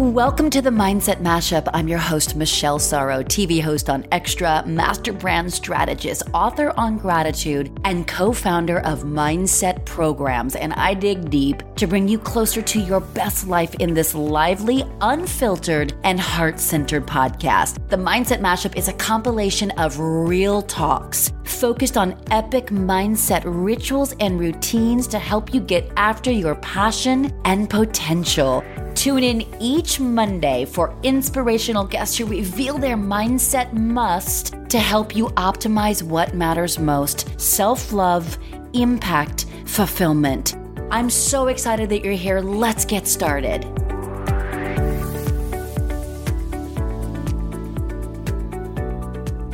[0.00, 1.68] Welcome to the Mindset Mashup.
[1.74, 7.78] I'm your host, Michelle Sorro, TV host on Extra, master brand strategist, author on gratitude,
[7.84, 10.56] and co founder of Mindset Programs.
[10.56, 14.84] And I dig deep to bring you closer to your best life in this lively,
[15.02, 17.86] unfiltered, and heart centered podcast.
[17.90, 24.40] The Mindset Mashup is a compilation of real talks focused on epic mindset rituals and
[24.40, 28.64] routines to help you get after your passion and potential.
[28.94, 35.26] Tune in each Monday for inspirational guests who reveal their mindset must to help you
[35.30, 38.38] optimize what matters most self love,
[38.72, 40.56] impact, fulfillment.
[40.90, 42.40] I'm so excited that you're here.
[42.40, 43.64] Let's get started.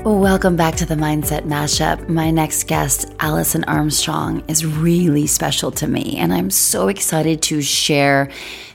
[0.06, 2.08] Welcome back to the Mindset Mashup.
[2.08, 7.60] My next guest, Alison Armstrong, is really special to me, and I'm so excited to
[7.60, 8.30] share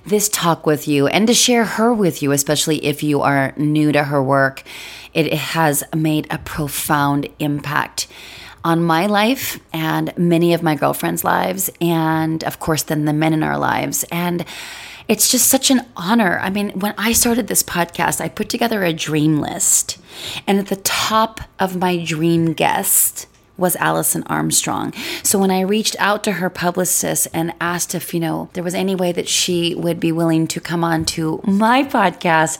[0.05, 3.93] this talk with you and to share her with you, especially if you are new
[3.93, 4.63] to her work.
[5.13, 8.07] It has made a profound impact
[8.65, 13.33] on my life and many of my girlfriends' lives, and of course, then the men
[13.33, 14.03] in our lives.
[14.11, 14.43] And
[15.11, 16.39] it's just such an honor.
[16.39, 19.97] I mean, when I started this podcast, I put together a dream list.
[20.47, 24.93] And at the top of my dream guest was Alison Armstrong.
[25.21, 28.73] So when I reached out to her publicist and asked if, you know, there was
[28.73, 32.59] any way that she would be willing to come on to my podcast,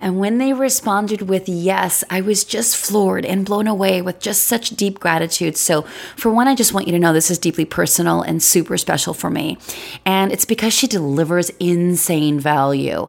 [0.00, 4.44] and when they responded with yes, I was just floored and blown away with just
[4.44, 5.56] such deep gratitude.
[5.56, 5.82] So,
[6.16, 9.12] for one, I just want you to know this is deeply personal and super special
[9.12, 9.58] for me.
[10.04, 13.08] And it's because she delivers insane value.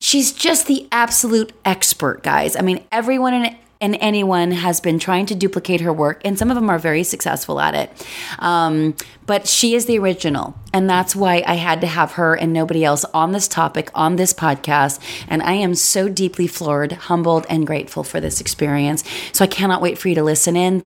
[0.00, 2.56] She's just the absolute expert, guys.
[2.56, 6.50] I mean, everyone in and anyone has been trying to duplicate her work, and some
[6.50, 8.06] of them are very successful at it.
[8.38, 12.52] Um, but she is the original, and that's why I had to have her and
[12.52, 15.00] nobody else on this topic on this podcast.
[15.28, 19.04] And I am so deeply floored, humbled, and grateful for this experience.
[19.32, 20.82] So I cannot wait for you to listen in.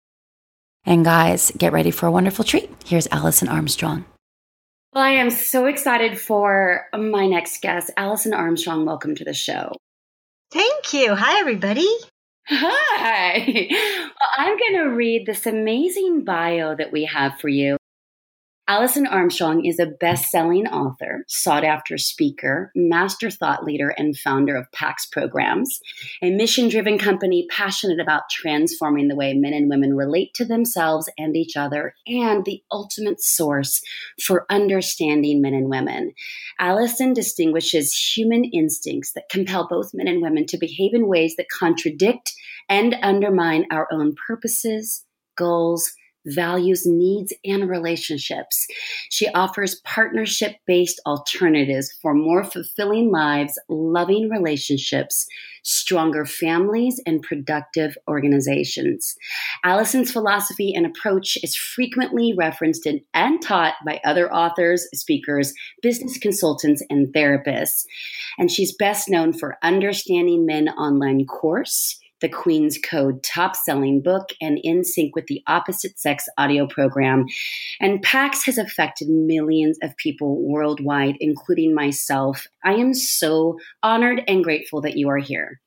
[0.85, 2.71] And guys, get ready for a wonderful treat.
[2.87, 4.07] Here's Alison Armstrong.
[4.95, 8.87] Well, I am so excited for my next guest, Alison Armstrong.
[8.87, 9.73] Welcome to the show.
[10.51, 11.15] Thank you.
[11.15, 11.89] Hi, everybody.
[12.49, 13.67] Hi.
[13.71, 17.77] Well, I'm going to read this amazing bio that we have for you.
[18.69, 24.57] Alison Armstrong is a best selling author, sought after speaker, master thought leader, and founder
[24.57, 25.79] of PAX Programs,
[26.21, 31.09] a mission driven company passionate about transforming the way men and women relate to themselves
[31.17, 33.81] and each other, and the ultimate source
[34.21, 36.13] for understanding men and women.
[36.59, 41.47] Alison distinguishes human instincts that compel both men and women to behave in ways that
[41.57, 42.33] contradict
[42.69, 45.05] and undermine our own purposes,
[45.37, 45.93] goals,
[46.27, 48.67] values needs and relationships.
[49.11, 55.27] She offers partnership based alternatives for more fulfilling lives, loving relationships,
[55.63, 59.17] stronger families, and productive organizations.
[59.65, 66.19] Alison's philosophy and approach is frequently referenced in, and taught by other authors, speakers, business
[66.19, 67.85] consultants, and therapists.
[68.39, 74.31] And she's best known for Understanding Men online course the Queen's Code top selling book,
[74.41, 77.27] and In Sync with the Opposite Sex audio program.
[77.81, 82.47] And PAX has affected millions of people worldwide, including myself.
[82.65, 85.61] I am so honored and grateful that you are here.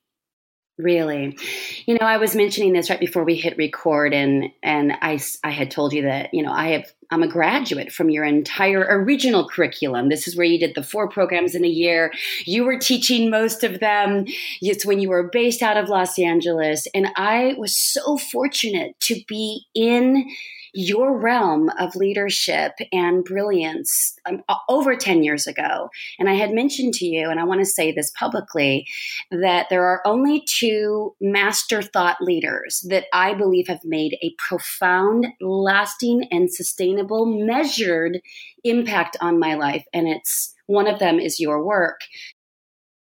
[0.78, 1.38] Really,
[1.86, 5.52] you know, I was mentioning this right before we hit record, and and I I
[5.52, 9.47] had told you that you know I have I'm a graduate from your entire original
[9.47, 10.09] curriculum.
[10.09, 12.12] This is where you did the four programs in a year.
[12.46, 14.25] You were teaching most of them.
[14.62, 19.22] It's when you were based out of Los Angeles, and I was so fortunate to
[19.28, 20.25] be in
[20.74, 25.90] your realm of leadership and brilliance um, over 10 years ago.
[26.19, 28.88] And I had mentioned to you, and I want to say this publicly,
[29.31, 35.28] that there are only two master thought leaders that I believe have made a profound,
[35.42, 38.20] lasting, and sustainable, measured
[38.64, 39.86] impact on my life.
[39.94, 42.01] And it's one of them is your work.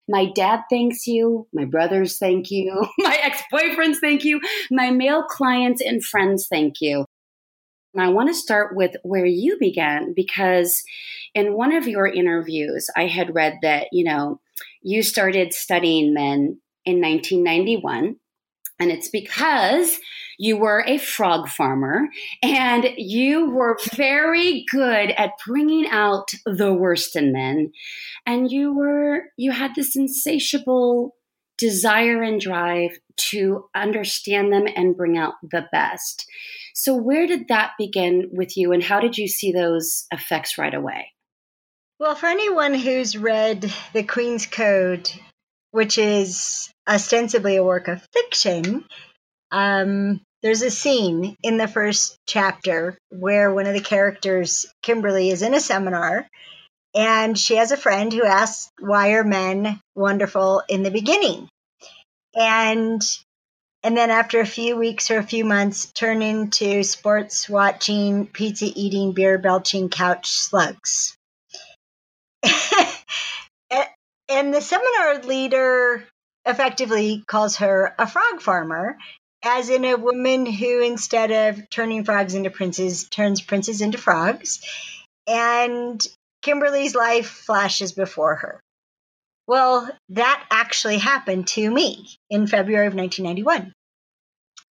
[0.08, 1.48] My dad thanks you.
[1.54, 2.88] My brothers thank you.
[3.00, 4.40] My ex boyfriends thank you.
[4.70, 7.06] My male clients and friends thank you.
[7.94, 10.84] And I want to start with where you began because
[11.34, 14.42] in one of your interviews, I had read that, you know,
[14.82, 18.18] you started studying men in 1991.
[18.80, 20.00] And it's because
[20.38, 22.10] you were a frog farmer
[22.44, 27.72] and you were very good at bringing out the worst in men.
[28.26, 31.16] And you were, you had this insatiable
[31.58, 36.26] desire and drive to understand them and bring out the best.
[36.74, 40.74] So, where did that begin with you, and how did you see those effects right
[40.74, 41.14] away?
[42.00, 45.10] Well, for anyone who's read The Queen's Code,
[45.76, 48.86] which is ostensibly a work of fiction,
[49.52, 55.42] um, there's a scene in the first chapter where one of the characters, Kimberly, is
[55.42, 56.26] in a seminar
[56.96, 61.50] and she has a friend who asks, Why are men wonderful in the beginning?
[62.34, 63.02] And
[63.84, 68.72] and then after a few weeks or a few months turn into sports watching, pizza
[68.74, 71.18] eating, beer belching couch slugs.
[74.30, 76.08] and the seminar leader
[76.46, 78.98] effectively calls her a frog farmer,
[79.44, 84.62] as in a woman who, instead of turning frogs into princes, turns princes into frogs.
[85.28, 86.06] And
[86.42, 88.60] Kimberly's life flashes before her.
[89.48, 93.74] Well, that actually happened to me in February of 1991.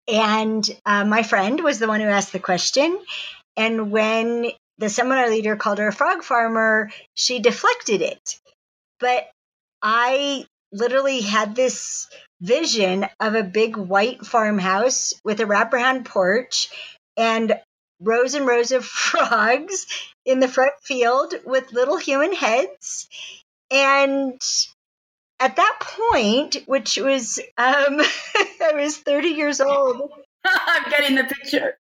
[0.10, 3.00] And uh, my friend was the one who asked the question.
[3.56, 8.40] And when the seminar leader called her a frog farmer, she deflected it.
[9.00, 9.28] But
[9.82, 12.08] I literally had this
[12.42, 16.70] vision of a big white farmhouse with a wraparound porch
[17.16, 17.60] and
[18.00, 19.88] rows and rows of frogs
[20.26, 23.08] in the front field with little human heads.
[23.72, 24.42] And
[25.40, 28.02] at that point, which was, um,
[28.62, 30.12] I was 30 years old.
[30.46, 31.78] I'm getting the picture.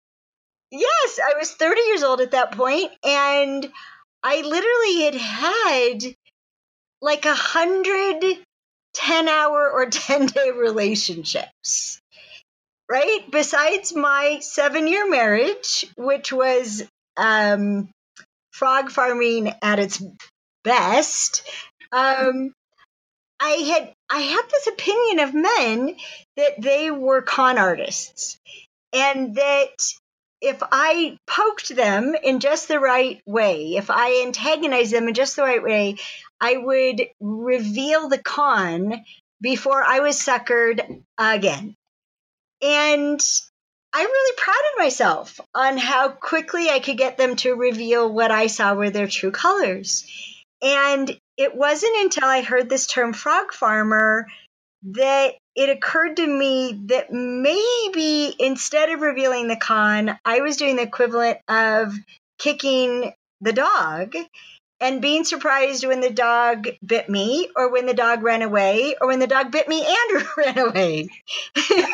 [0.70, 3.72] Yes, I was 30 years old at that point, and
[4.22, 6.14] I literally had had
[7.00, 8.23] like a hundred
[8.94, 12.00] 10 hour or 10 day relationships,
[12.91, 13.20] right?
[13.31, 16.82] Besides my seven year marriage, which was
[17.17, 17.88] um,
[18.52, 20.02] frog farming at its
[20.64, 21.43] best,
[21.93, 22.52] um,
[23.41, 25.97] I had I had this opinion of men
[26.37, 28.38] that they were con artists
[28.93, 29.94] and that
[30.40, 35.37] if I poked them in just the right way, if I antagonized them in just
[35.37, 35.96] the right way,
[36.40, 39.04] I would reveal the con
[39.40, 41.75] before I was suckered again.
[42.62, 43.20] And
[43.92, 48.31] I'm really proud of myself on how quickly I could get them to reveal what
[48.31, 50.06] I saw were their true colors.
[50.62, 54.26] And it wasn't until I heard this term frog farmer
[54.82, 60.76] that it occurred to me that maybe instead of revealing the con, I was doing
[60.76, 61.94] the equivalent of
[62.38, 64.14] kicking the dog
[64.80, 69.08] and being surprised when the dog bit me or when the dog ran away or
[69.08, 71.08] when the dog bit me and ran away.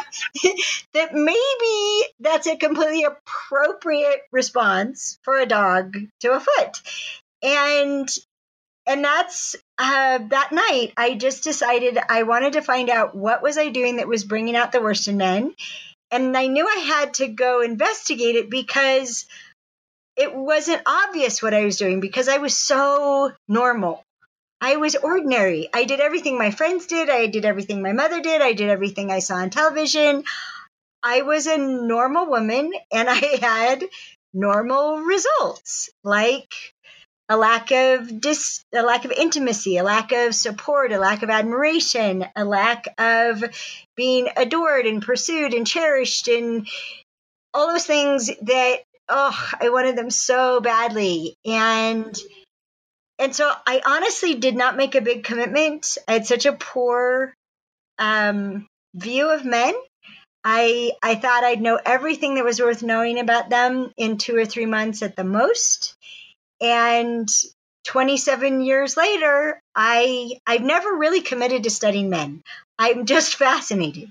[0.94, 6.82] That maybe that's a completely appropriate response for a dog to a foot.
[7.42, 8.08] And
[8.86, 13.58] and that's uh, that night i just decided i wanted to find out what was
[13.58, 15.54] i doing that was bringing out the worst in men.
[16.10, 19.26] And i knew i had to go investigate it because
[20.16, 24.02] it wasn't obvious what i was doing because i was so normal.
[24.58, 25.68] I was ordinary.
[25.74, 27.10] I did everything my friends did.
[27.10, 28.40] I did everything my mother did.
[28.40, 30.24] I did everything i saw on television.
[31.02, 33.84] I was a normal woman and i had
[34.32, 35.90] normal results.
[36.04, 36.74] Like
[37.28, 41.31] a lack of dis a lack of intimacy a lack of support a lack of
[41.31, 43.43] admiration a lack of
[43.96, 46.69] being adored and pursued and cherished and
[47.52, 48.76] all those things that
[49.08, 51.34] oh i wanted them so badly.
[51.44, 52.17] And
[53.19, 55.98] and so i honestly did not make a big commitment.
[56.06, 57.34] I had such a poor
[57.98, 59.74] um, view of men.
[60.44, 64.44] I I thought I'd know everything that was worth knowing about them in two or
[64.44, 65.95] three months at the most.
[66.60, 67.29] And
[67.86, 72.43] 27 years later, I I've never really committed to studying men.
[72.79, 74.10] I'm just fascinated.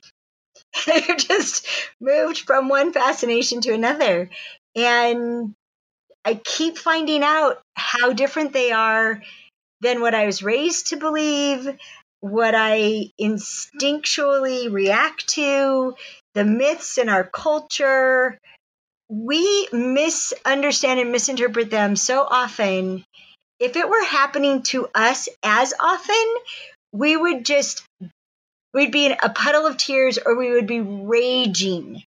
[0.87, 1.67] I've just
[2.01, 4.29] moved from one fascination to another.
[4.75, 5.53] And
[6.25, 9.21] I keep finding out how different they are
[9.81, 11.67] than what I was raised to believe,
[12.19, 15.95] what I instinctually react to,
[16.33, 18.39] the myths in our culture,
[19.09, 23.05] we misunderstand and misinterpret them so often.
[23.59, 26.35] If it were happening to us as often,
[26.91, 27.83] we would just
[28.73, 32.03] we'd be in a puddle of tears or we would be raging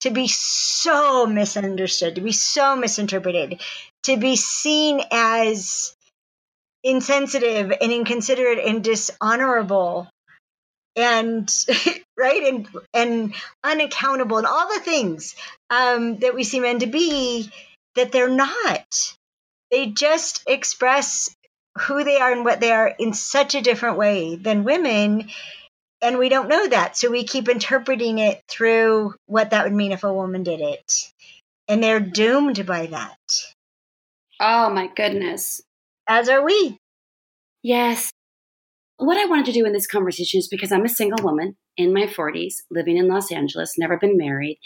[0.00, 3.60] to be so misunderstood, to be so misinterpreted,
[4.04, 5.94] to be seen as
[6.84, 10.08] insensitive and inconsiderate and dishonorable
[10.98, 11.50] and
[12.18, 15.36] right and and unaccountable and all the things
[15.70, 17.50] um, that we see men to be
[17.94, 19.14] that they're not.
[19.70, 21.34] They just express
[21.80, 25.28] who they are and what they are in such a different way than women
[26.00, 26.96] and we don't know that.
[26.96, 31.12] So we keep interpreting it through what that would mean if a woman did it.
[31.66, 33.18] And they're doomed by that.
[34.40, 35.60] Oh my goodness.
[36.06, 36.78] As are we.
[37.62, 38.10] Yes.
[38.98, 41.94] What I wanted to do in this conversation is because I'm a single woman in
[41.94, 44.58] my 40s, living in Los Angeles, never been married,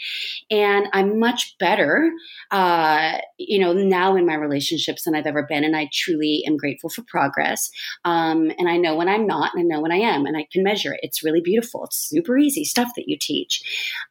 [0.49, 2.11] and I'm much better,
[2.49, 6.57] uh, you know, now in my relationships than I've ever been, and I truly am
[6.57, 7.69] grateful for progress.
[8.05, 10.47] Um, and I know when I'm not, and I know when I am, and I
[10.51, 11.01] can measure it.
[11.03, 11.83] It's really beautiful.
[11.85, 13.61] It's super easy stuff that you teach.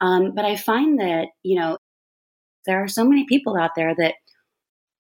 [0.00, 1.78] Um, but I find that you know
[2.64, 4.14] there are so many people out there that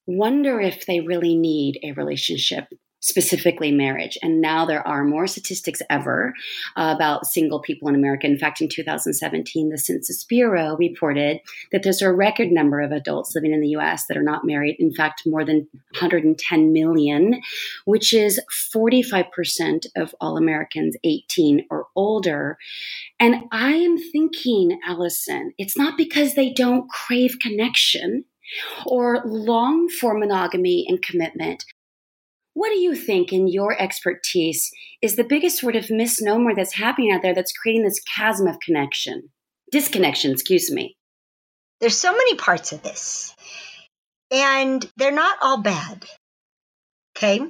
[0.06, 2.66] wonder if they really need a relationship
[3.02, 4.16] specifically marriage.
[4.22, 6.32] And now there are more statistics ever
[6.76, 8.26] about single people in America.
[8.26, 11.40] In fact, in 2017, the Census Bureau reported
[11.72, 14.76] that there's a record number of adults living in the US that are not married.
[14.78, 17.40] In fact, more than 110 million,
[17.84, 18.40] which is
[18.74, 22.56] 45% of all Americans 18 or older.
[23.18, 28.24] And I am thinking, Alison, it's not because they don't crave connection
[28.86, 31.64] or long for monogamy and commitment,
[32.54, 37.12] what do you think, in your expertise, is the biggest sort of misnomer that's happening
[37.12, 39.30] out there that's creating this chasm of connection?
[39.70, 40.94] Disconnection, excuse me.
[41.80, 43.34] There's so many parts of this,
[44.30, 46.04] and they're not all bad.
[47.16, 47.40] Okay.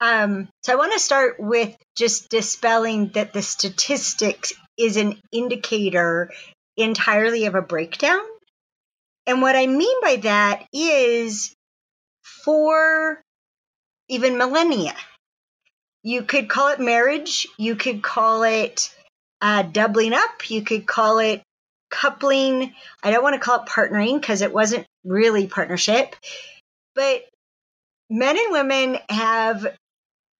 [0.00, 6.30] Um, so I want to start with just dispelling that the statistics is an indicator
[6.76, 8.20] entirely of a breakdown.
[9.26, 11.54] And what I mean by that is
[12.44, 13.22] for
[14.08, 14.94] even millennia.
[16.02, 17.46] You could call it marriage.
[17.58, 18.94] You could call it
[19.40, 20.48] uh, doubling up.
[20.50, 21.42] You could call it
[21.90, 22.72] coupling.
[23.02, 26.14] I don't want to call it partnering because it wasn't really partnership.
[26.94, 27.24] But
[28.08, 29.66] men and women have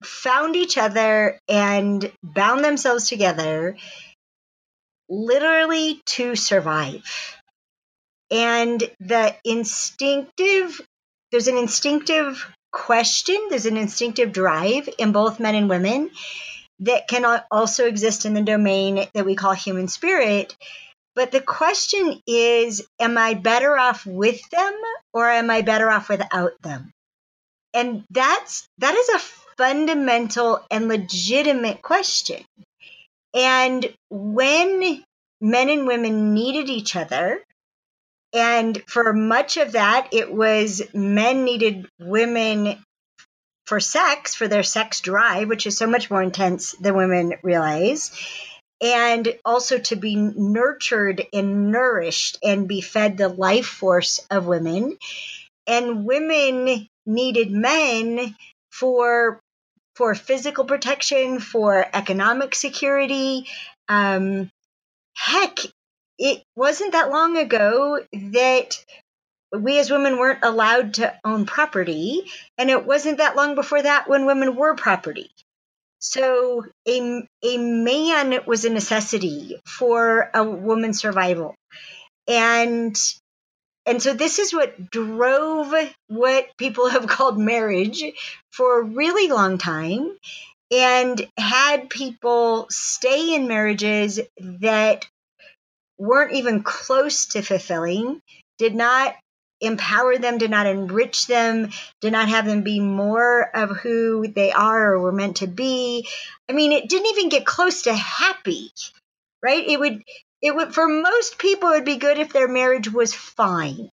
[0.05, 3.77] found each other and bound themselves together
[5.09, 7.03] literally to survive.
[8.31, 10.81] And the instinctive,
[11.31, 12.45] there's an instinctive
[12.77, 16.11] question, there's an instinctive drive in both men and women
[16.81, 20.55] that can also exist in the domain that we call human spirit.
[21.15, 24.75] But the question is, am I better off with them
[25.15, 26.93] or am I better off without them?
[27.73, 29.19] And that's that is a
[29.57, 32.45] fundamental and legitimate question.
[33.33, 35.03] And when
[35.41, 37.43] men and women needed each other,
[38.37, 42.77] and for much of that, it was men needed women
[43.65, 48.11] for sex, for their sex drive, which is so much more intense than women realize.
[48.83, 54.99] And also to be nurtured and nourished and be fed the life force of women.
[55.67, 58.37] And women needed men
[58.71, 59.41] for
[59.95, 63.49] for physical protection, for economic security.
[63.89, 64.51] Um,
[65.15, 65.59] heck,
[66.19, 68.79] it wasn't that long ago that
[69.57, 72.23] we as women weren't allowed to own property,
[72.59, 75.31] and it wasn't that long before that when women were property.
[76.01, 81.55] So a, a man was a necessity for a woman's survival.
[82.29, 82.97] And
[83.87, 85.75] and so this is what drove
[86.09, 88.03] what people have called marriage
[88.53, 90.17] for a really long time
[90.73, 95.07] and had people stay in marriages that
[95.99, 98.21] weren't even close to fulfilling,
[98.59, 99.15] did not
[99.61, 104.53] empower them, did not enrich them, did not have them be more of who they
[104.53, 106.07] are or were meant to be.
[106.49, 108.71] I mean, it didn't even get close to happy,
[109.43, 109.67] right?
[109.67, 110.03] It would,
[110.43, 113.89] it would, for most people, it would be good if their marriage was fine,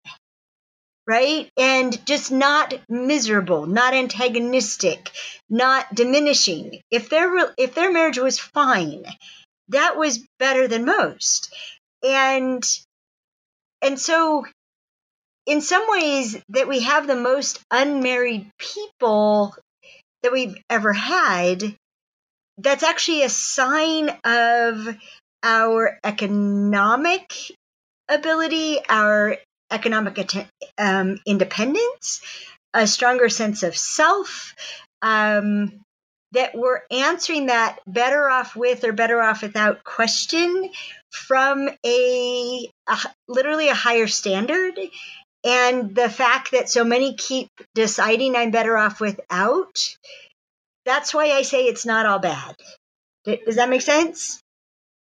[1.07, 1.49] right?
[1.57, 5.11] And just not miserable, not antagonistic,
[5.49, 6.81] not diminishing.
[6.91, 9.05] If their, if their marriage was fine,
[9.69, 11.53] that was better than most
[12.03, 12.63] and
[13.81, 14.45] and so
[15.45, 19.55] in some ways that we have the most unmarried people
[20.21, 21.75] that we've ever had
[22.57, 24.95] that's actually a sign of
[25.41, 27.33] our economic
[28.09, 29.37] ability our
[29.71, 32.21] economic um, independence
[32.73, 34.55] a stronger sense of self
[35.01, 35.82] um,
[36.33, 40.69] that we're answering that better off with or better off without question
[41.11, 42.97] from a, a,
[43.27, 44.77] literally a higher standard
[45.43, 49.95] and the fact that so many keep deciding i'm better off without
[50.85, 52.55] that's why i say it's not all bad
[53.25, 54.39] does that make sense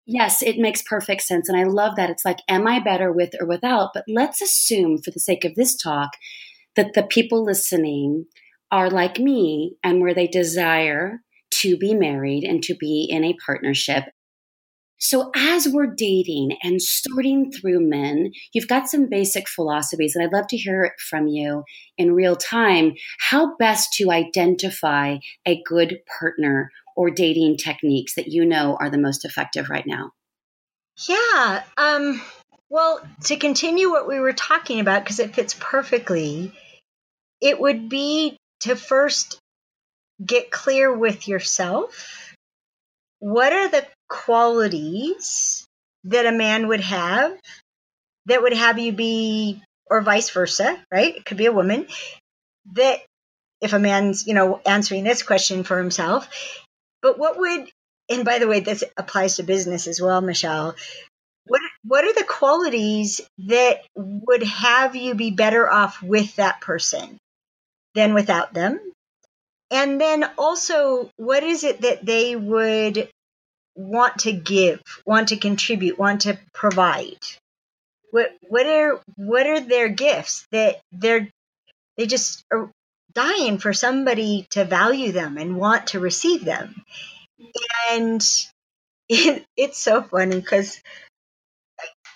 [0.07, 1.49] Yes, it makes perfect sense.
[1.49, 2.11] And I love that.
[2.11, 3.89] It's like, am I better with or without?
[3.93, 6.11] But let's assume, for the sake of this talk,
[6.75, 8.27] that the people listening
[8.71, 13.35] are like me and where they desire to be married and to be in a
[13.45, 14.05] partnership
[14.97, 20.33] So, as we're dating and sorting through men, you've got some basic philosophies, and I'd
[20.33, 21.63] love to hear it from you
[21.97, 28.45] in real time how best to identify a good partner or dating techniques that you
[28.45, 30.11] know are the most effective right now.
[31.07, 31.63] Yeah.
[31.75, 32.21] Um,
[32.69, 36.53] well, to continue what we were talking about, because it fits perfectly,
[37.41, 39.39] it would be to first
[40.23, 42.33] get clear with yourself.
[43.19, 45.65] What are the qualities
[46.05, 47.37] that a man would have
[48.27, 51.15] that would have you be, or vice versa, right?
[51.15, 51.87] It could be a woman
[52.73, 52.99] that
[53.61, 56.27] if a man's, you know, answering this question for himself,
[57.01, 57.69] but what would,
[58.09, 60.75] and by the way, this applies to business as well, Michelle.
[61.47, 67.17] What, what are the qualities that would have you be better off with that person
[67.95, 68.79] than without them?
[69.71, 73.09] And then also, what is it that they would
[73.75, 77.17] want to give, want to contribute, want to provide?
[78.11, 81.27] What what are what are their gifts that they're
[81.97, 82.69] they just are
[83.13, 86.83] dying for somebody to value them and want to receive them?
[87.91, 88.21] And
[89.09, 90.79] it, it's so funny because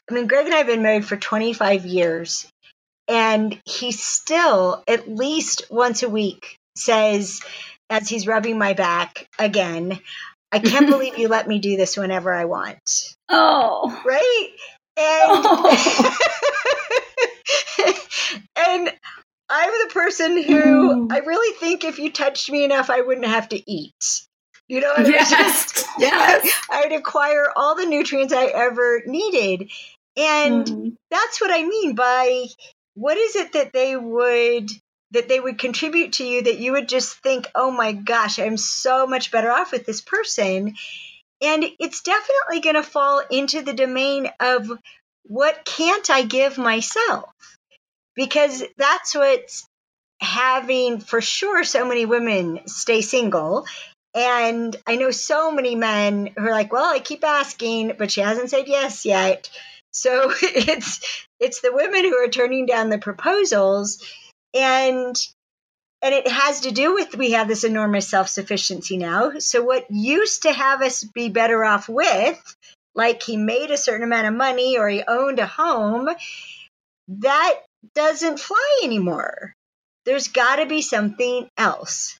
[0.09, 2.48] I mean, Greg and I have been married for 25 years,
[3.10, 7.42] and he still, at least once a week, says,
[7.89, 10.00] as he's rubbing my back again,
[10.51, 13.16] I can't believe you let me do this whenever I want.
[13.28, 14.01] Oh.
[14.06, 14.50] Right?
[14.98, 16.18] And oh.
[18.58, 18.94] and
[19.50, 21.12] I'm the person who mm.
[21.12, 24.22] I really think if you touched me enough I wouldn't have to eat.
[24.68, 25.86] You know yes.
[26.00, 26.48] yes.
[26.70, 29.72] I would acquire all the nutrients I ever needed.
[30.18, 30.96] And mm.
[31.10, 32.46] that's what I mean by
[33.00, 34.70] what is it that they would
[35.12, 38.58] that they would contribute to you that you would just think, oh my gosh, I'm
[38.58, 40.75] so much better off with this person.
[41.41, 44.70] And it's definitely going to fall into the domain of
[45.24, 47.29] what can't I give myself?
[48.15, 49.65] Because that's what's
[50.22, 53.65] having for sure so many women stay single.
[54.13, 58.22] And I know so many men who are like, well, I keep asking, but she
[58.22, 59.50] hasn't said yes yet.
[59.92, 64.04] So it's it's the women who are turning down the proposals
[64.54, 65.16] and
[66.02, 69.34] and it has to do with we have this enormous self-sufficiency now.
[69.40, 72.56] So what used to have us be better off with
[72.96, 76.10] like he made a certain amount of money or he owned a home
[77.10, 77.56] that
[77.96, 79.54] doesn't fly anymore.
[80.06, 82.18] There's got to be something else.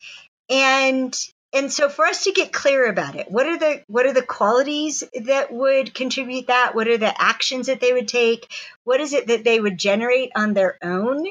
[0.50, 1.16] And
[1.54, 4.22] and so for us to get clear about it what are the what are the
[4.22, 8.52] qualities that would contribute that what are the actions that they would take
[8.84, 11.26] what is it that they would generate on their own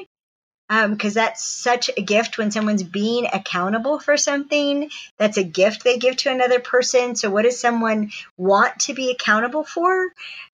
[0.69, 4.91] because um, that's such a gift when someone's being accountable for something.
[5.17, 7.15] That's a gift they give to another person.
[7.15, 10.09] So, what does someone want to be accountable for?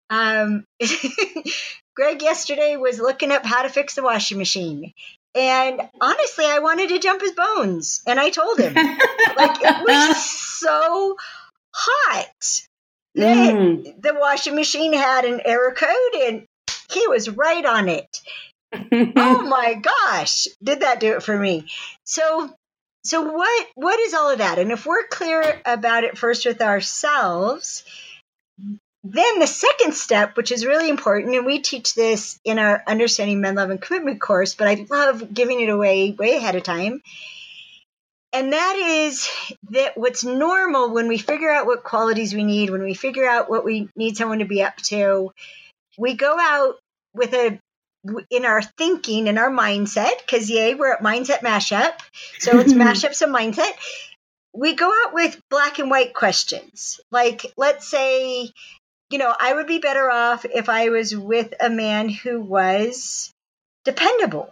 [0.10, 0.63] Um,
[1.95, 4.93] Greg yesterday was looking up how to fix the washing machine.
[5.36, 8.02] And honestly, I wanted to jump his bones.
[8.08, 8.74] And I told him,
[9.38, 11.17] like, it was so
[11.74, 12.62] hot
[13.15, 14.02] that mm.
[14.02, 16.45] the washing machine had an error code and
[16.89, 18.21] he was right on it
[18.91, 21.65] oh my gosh, did that do it for me?
[22.04, 22.54] So
[23.04, 24.60] so what what is all of that?
[24.60, 27.84] And if we're clear about it first with ourselves,
[29.07, 33.39] then the second step, which is really important, and we teach this in our Understanding
[33.39, 37.03] Men, Love, and Commitment course, but I love giving it away way ahead of time.
[38.33, 39.29] And that is
[39.69, 43.47] that what's normal when we figure out what qualities we need, when we figure out
[43.47, 45.31] what we need someone to be up to,
[45.99, 46.75] we go out
[47.13, 47.59] with a
[48.31, 51.93] in our thinking in our mindset because yay we're at mindset mashup.
[52.39, 53.71] So it's mashups of mindset.
[54.51, 56.99] We go out with black and white questions.
[57.11, 58.51] Like let's say
[59.09, 63.31] you know i would be better off if i was with a man who was
[63.83, 64.51] dependable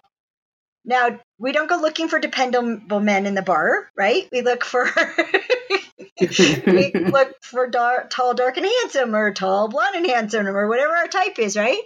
[0.85, 4.89] now we don't go looking for dependable men in the bar right we look for
[6.67, 10.95] we look for dark, tall dark and handsome or tall blonde and handsome or whatever
[10.95, 11.81] our type is right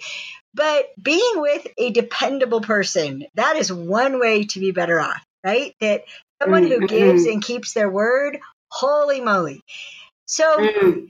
[0.58, 5.76] but being with a dependable person, that is one way to be better off, right?
[5.82, 6.02] That
[6.42, 6.82] someone mm-hmm.
[6.82, 8.40] who gives and keeps their word,
[8.72, 9.62] holy moly.
[10.26, 11.06] So, mm-hmm.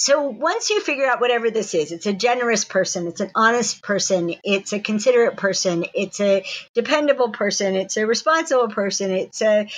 [0.00, 3.82] So once you figure out whatever this is, it's a generous person, it's an honest
[3.82, 9.68] person, it's a considerate person, it's a dependable person, it's a responsible person, it's a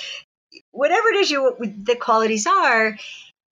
[0.71, 2.97] whatever it is you the qualities are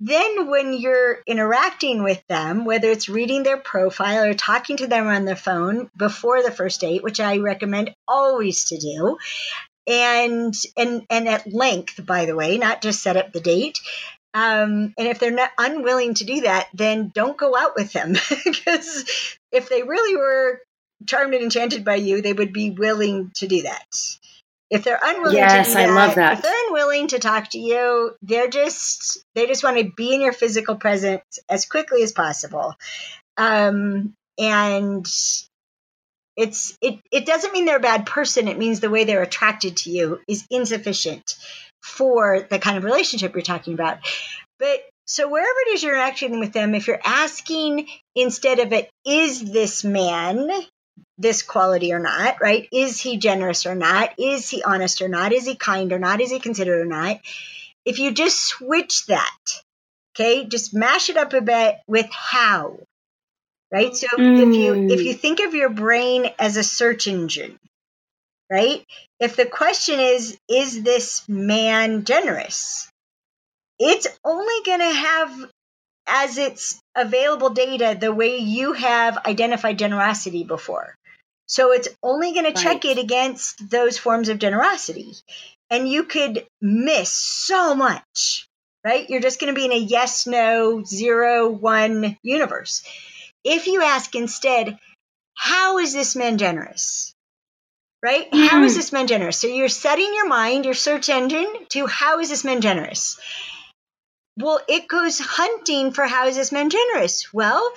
[0.03, 5.05] then, when you're interacting with them, whether it's reading their profile or talking to them
[5.05, 9.17] on the phone before the first date, which I recommend always to do,
[9.85, 13.79] and and and at length, by the way, not just set up the date,
[14.33, 18.13] Um, and if they're not unwilling to do that, then don't go out with them
[18.45, 20.61] because if they really were
[21.05, 23.85] charmed and enchanted by you, they would be willing to do that.
[24.69, 26.37] If they're unwilling yes, to do that, I love that.
[26.37, 30.21] if they're unwilling to talk to you, they're just they just want to be in
[30.21, 32.75] your physical presence as quickly as possible.
[33.35, 35.05] Um, and
[36.37, 38.47] it's it it doesn't mean they're a bad person.
[38.47, 41.35] It means the way they're attracted to you is insufficient
[41.81, 43.99] for the kind of relationship you're talking about.
[44.59, 48.89] But so wherever it is you're interacting with them, if you're asking instead of it,
[49.05, 50.49] is this man
[51.21, 52.67] this quality or not, right?
[52.71, 54.13] Is he generous or not?
[54.17, 55.31] Is he honest or not?
[55.31, 56.19] Is he kind or not?
[56.19, 57.19] Is he considerate or not?
[57.85, 59.37] If you just switch that,
[60.15, 62.79] okay, just mash it up a bit with how,
[63.71, 63.95] right?
[63.95, 64.49] So mm.
[64.49, 67.59] if you if you think of your brain as a search engine,
[68.51, 68.85] right?
[69.19, 72.89] If the question is, is this man generous?
[73.79, 75.49] It's only going to have
[76.05, 80.95] as its available data the way you have identified generosity before.
[81.47, 82.55] So it's only going right.
[82.55, 85.13] to check it against those forms of generosity.
[85.69, 88.47] And you could miss so much,
[88.85, 89.09] right?
[89.09, 92.83] You're just going to be in a yes, no, zero, one universe.
[93.43, 94.77] If you ask instead,
[95.35, 97.13] how is this man generous?
[98.03, 98.31] Right?
[98.31, 98.47] Mm.
[98.47, 99.37] How is this man generous?
[99.37, 103.19] So you're setting your mind, your search engine, to how is this man generous?
[104.37, 107.31] Well, it goes hunting for how is this man generous?
[107.33, 107.71] Well,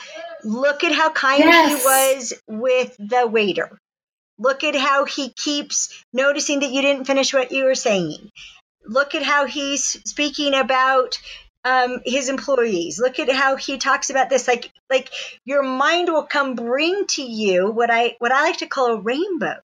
[0.45, 1.69] look at how kind yes.
[1.69, 3.79] he was with the waiter.
[4.39, 8.31] Look at how he keeps noticing that you didn't finish what you were saying.
[8.87, 11.19] Look at how he's speaking about
[11.65, 13.01] um, his employees.
[13.01, 14.47] Look at how he talks about this.
[14.49, 15.11] Like, like
[15.45, 19.01] your mind will come bring to you what I what I like to call a
[19.01, 19.57] rainbow.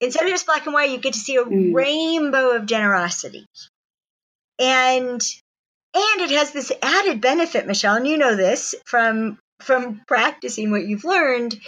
[0.00, 1.74] Instead of just black and white, you get to see a mm.
[1.74, 3.46] rainbow of generosity.
[4.58, 5.20] And
[5.96, 10.86] and it has this added benefit, Michelle, and you know this from from practicing what
[10.86, 11.58] you've learned.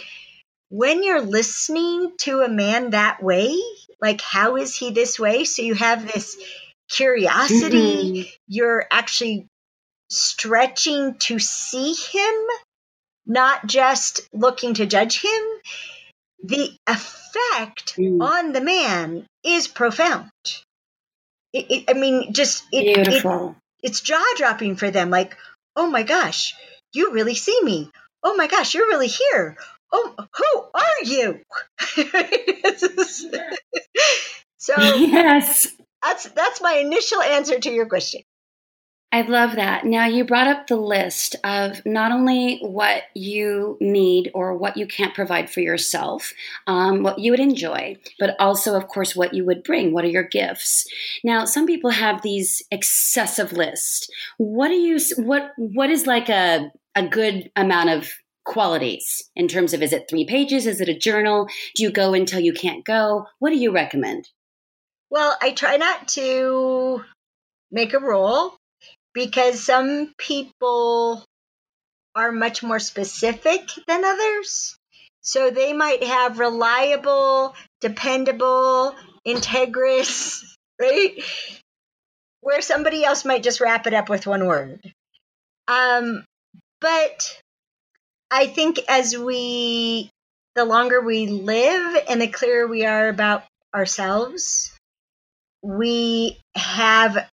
[0.69, 3.57] When you're listening to a man that way,
[4.01, 5.45] like how is he this way?
[5.45, 6.37] So you have this
[6.89, 8.29] curiosity, mm-hmm.
[8.47, 9.47] you're actually
[10.09, 12.35] stretching to see him,
[13.25, 15.41] not just looking to judge him.
[16.43, 18.21] The effect mm.
[18.21, 20.29] on the man is profound.
[21.53, 25.09] It, it, I mean, just it, beautiful it's jaw dropping for them.
[25.09, 25.37] Like,
[25.75, 26.53] oh my gosh,
[26.93, 27.89] you really see me.
[28.23, 29.57] Oh my gosh, you're really here.
[29.91, 31.41] Oh, who are you?
[34.57, 35.67] so yes,
[36.01, 38.21] that's that's my initial answer to your question.
[39.17, 39.83] I love that.
[39.83, 44.85] Now, you brought up the list of not only what you need or what you
[44.85, 46.35] can't provide for yourself,
[46.67, 49.91] um, what you would enjoy, but also, of course, what you would bring.
[49.91, 50.85] What are your gifts?
[51.23, 54.07] Now, some people have these excessive lists.
[54.37, 54.99] What do you?
[55.17, 58.11] What What is like a a good amount of
[58.45, 60.67] qualities in terms of is it three pages?
[60.67, 61.47] Is it a journal?
[61.73, 63.25] Do you go until you can't go?
[63.39, 64.29] What do you recommend?
[65.09, 67.03] Well, I try not to
[67.71, 68.59] make a rule
[69.17, 71.25] because some people
[72.13, 74.77] are much more specific than others.
[75.21, 78.95] So they might have reliable, dependable,
[79.27, 80.43] integrous,
[80.79, 81.19] right?
[82.41, 84.79] Where somebody else might just wrap it up with one word.
[85.67, 86.23] Um,
[86.79, 87.41] but
[88.29, 90.11] I think as we,
[90.53, 94.71] the longer we live and the clearer we are about ourselves,
[95.63, 97.27] we have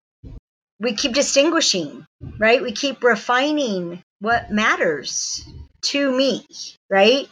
[0.82, 2.04] we keep distinguishing,
[2.38, 2.62] right?
[2.62, 5.46] We keep refining what matters
[5.82, 6.46] to me,
[6.90, 7.28] right?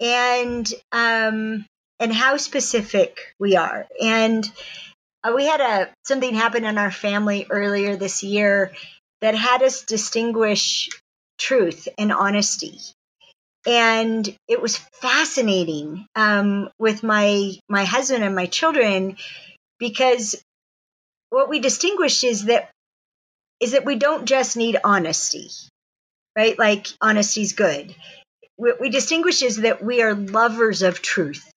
[0.00, 1.66] And um
[2.00, 3.86] and how specific we are.
[4.02, 4.50] And
[5.24, 8.72] uh, we had a something happen in our family earlier this year
[9.20, 10.88] that had us distinguish
[11.38, 12.80] truth and honesty
[13.66, 19.16] and it was fascinating um, with my my husband and my children
[19.78, 20.42] because
[21.30, 22.70] what we distinguished is that
[23.60, 25.50] is that we don't just need honesty,
[26.36, 26.58] right?
[26.58, 27.94] Like honesty's good.
[28.56, 31.52] What we distinguish is that we are lovers of truth,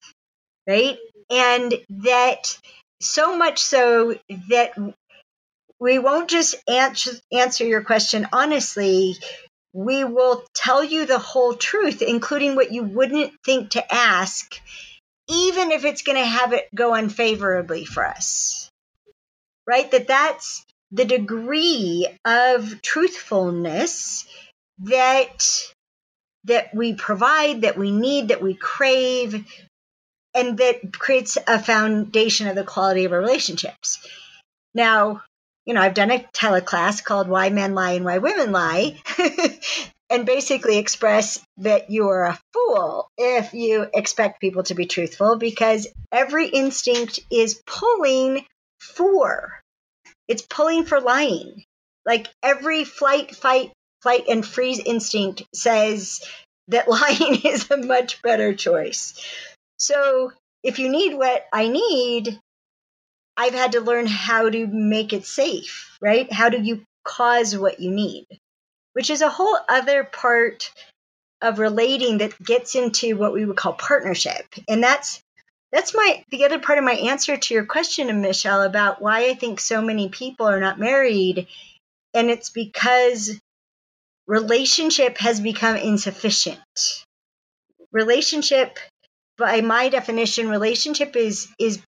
[0.68, 0.98] right?
[1.30, 2.58] And that
[3.02, 4.16] so much so
[4.50, 4.74] that
[5.80, 9.16] we won't just answer, answer your question honestly.
[9.74, 14.60] We will tell you the whole truth, including what you wouldn't think to ask,
[15.30, 18.70] even if it's going to have it go unfavorably for us.
[19.66, 19.90] Right?
[19.90, 24.28] That that's the degree of truthfulness
[24.80, 25.48] that
[26.46, 29.46] that we provide, that we need, that we crave,
[30.34, 34.06] and that creates a foundation of the quality of our relationships.
[34.74, 35.22] Now,
[35.66, 39.00] you know, I've done a teleclass called Why Men Lie and Why Women Lie.
[40.12, 45.88] and basically express that you're a fool if you expect people to be truthful because
[46.12, 48.46] every instinct is pulling
[48.82, 49.61] for.
[50.32, 51.66] It's pulling for lying.
[52.06, 56.22] Like every flight, fight, flight, and freeze instinct says
[56.70, 59.14] that lying is a much better choice.
[59.78, 60.32] So
[60.64, 62.40] if you need what I need,
[63.36, 66.32] I've had to learn how to make it safe, right?
[66.32, 68.26] How do you cause what you need?
[68.94, 70.72] Which is a whole other part
[71.42, 74.46] of relating that gets into what we would call partnership.
[74.70, 75.22] And that's
[75.72, 79.34] that's my the other part of my answer to your question, Michelle, about why I
[79.34, 81.48] think so many people are not married.
[82.14, 83.40] And it's because
[84.28, 86.60] relationship has become insufficient.
[87.92, 88.80] Relationship,
[89.38, 91.82] by my definition, relationship is is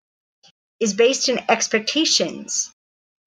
[0.79, 2.71] is based in expectations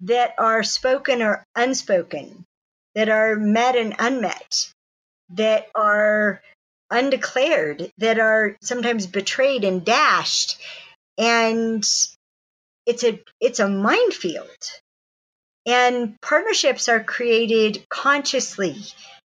[0.00, 2.44] that are spoken or unspoken,
[2.94, 4.70] that are met and unmet,
[5.30, 6.42] that are
[6.94, 10.58] undeclared, that are sometimes betrayed and dashed.
[11.18, 11.84] And
[12.86, 14.48] it's a it's a minefield.
[15.66, 18.76] And partnerships are created consciously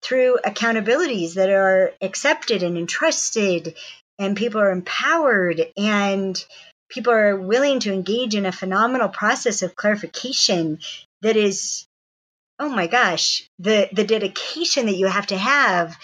[0.02, 3.76] through accountabilities that are accepted and entrusted
[4.20, 6.44] and people are empowered and
[6.90, 10.80] people are willing to engage in a phenomenal process of clarification
[11.22, 11.88] that is
[12.60, 15.98] oh my gosh the the dedication that you have to have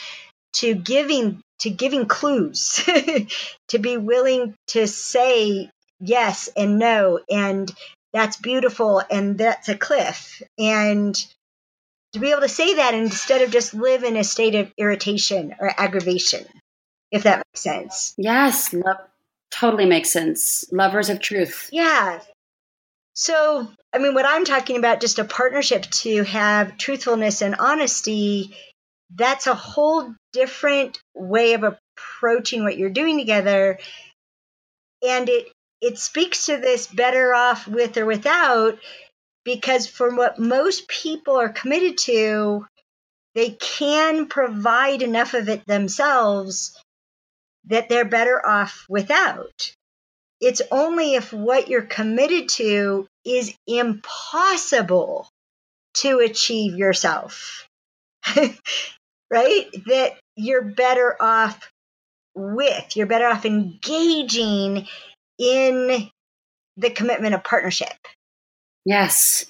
[0.53, 2.81] to giving to giving clues
[3.67, 7.71] to be willing to say yes and no and
[8.13, 10.41] that's beautiful and that's a cliff.
[10.57, 11.15] And
[12.13, 15.55] to be able to say that instead of just live in a state of irritation
[15.59, 16.45] or aggravation
[17.11, 18.13] if that makes sense.
[18.17, 18.97] Yes love
[19.51, 20.65] totally makes sense.
[20.71, 21.69] Lovers of truth.
[21.71, 22.19] Yeah.
[23.13, 28.55] So i mean what i'm talking about just a partnership to have truthfulness and honesty
[29.15, 33.79] that's a whole different way of approaching what you're doing together.
[35.07, 38.77] And it it speaks to this better off with or without
[39.43, 42.67] because for what most people are committed to
[43.33, 46.77] they can provide enough of it themselves
[47.65, 49.73] that they're better off without.
[50.41, 55.29] It's only if what you're committed to is impossible
[55.95, 57.67] to achieve yourself
[59.31, 59.65] right?
[59.87, 61.71] That you're better off
[62.35, 64.87] with, you're better off engaging
[65.39, 66.09] in
[66.77, 67.93] the commitment of partnership.
[68.85, 69.45] Yes.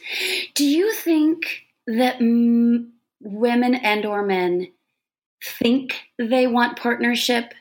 [0.55, 4.67] Do you think that m- women and or men
[5.43, 7.53] think they want partnership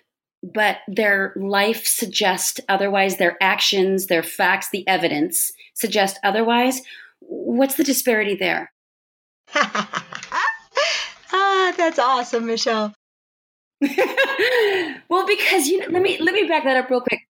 [0.42, 6.83] but their life suggests otherwise their actions their facts the evidence suggest otherwise
[7.20, 8.72] what's the disparity there
[11.70, 12.94] Ah, that's awesome, Michelle.
[13.80, 17.20] well, because you know, let me let me back that up real quick.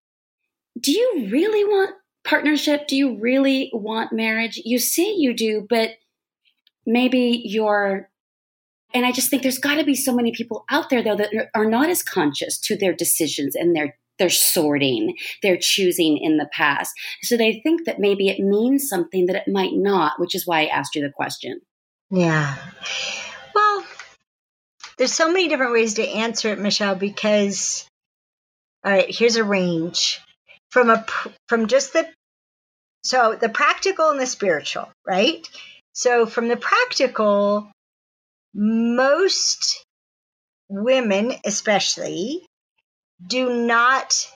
[0.79, 2.88] Do you really want partnership?
[2.88, 4.61] Do you really want marriage?
[4.64, 5.90] You say you do, but
[6.87, 8.09] maybe you're
[8.92, 11.50] and I just think there's got to be so many people out there though that
[11.55, 16.48] are not as conscious to their decisions and their their sorting, their choosing in the
[16.53, 16.92] past.
[17.22, 20.62] So they think that maybe it means something that it might not, which is why
[20.62, 21.61] I asked you the question.
[22.11, 22.57] Yeah.
[25.01, 27.87] There's so many different ways to answer it, Michelle, because
[28.85, 30.21] all right, here's a range
[30.69, 31.07] from a
[31.49, 32.07] from just the
[33.03, 35.49] so the practical and the spiritual, right?
[35.95, 37.73] So from the practical,
[38.53, 39.83] most
[40.69, 42.45] women especially
[43.27, 44.31] do not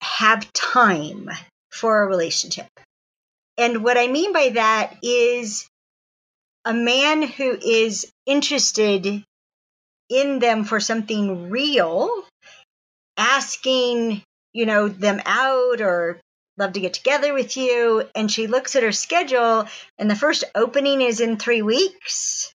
[0.00, 1.28] have time
[1.70, 2.68] for a relationship.
[3.58, 5.68] And what I mean by that is
[6.64, 9.22] a man who is interested
[10.08, 12.10] in them for something real,
[13.16, 16.20] asking, you know, them out or
[16.58, 18.04] love to get together with you.
[18.14, 19.66] And she looks at her schedule,
[19.98, 22.52] and the first opening is in three weeks.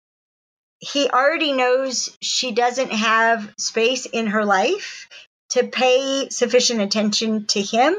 [0.79, 5.09] He already knows she doesn't have space in her life
[5.51, 7.95] to pay sufficient attention to him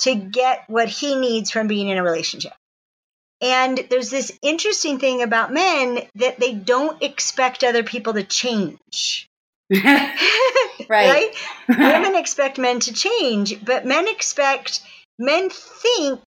[0.00, 2.52] to get what he needs from being in a relationship.
[3.44, 9.28] And there's this interesting thing about men that they don't expect other people to change.
[9.70, 10.16] right.
[10.88, 11.30] right?
[11.68, 14.80] Women expect men to change, but men expect,
[15.18, 16.22] men think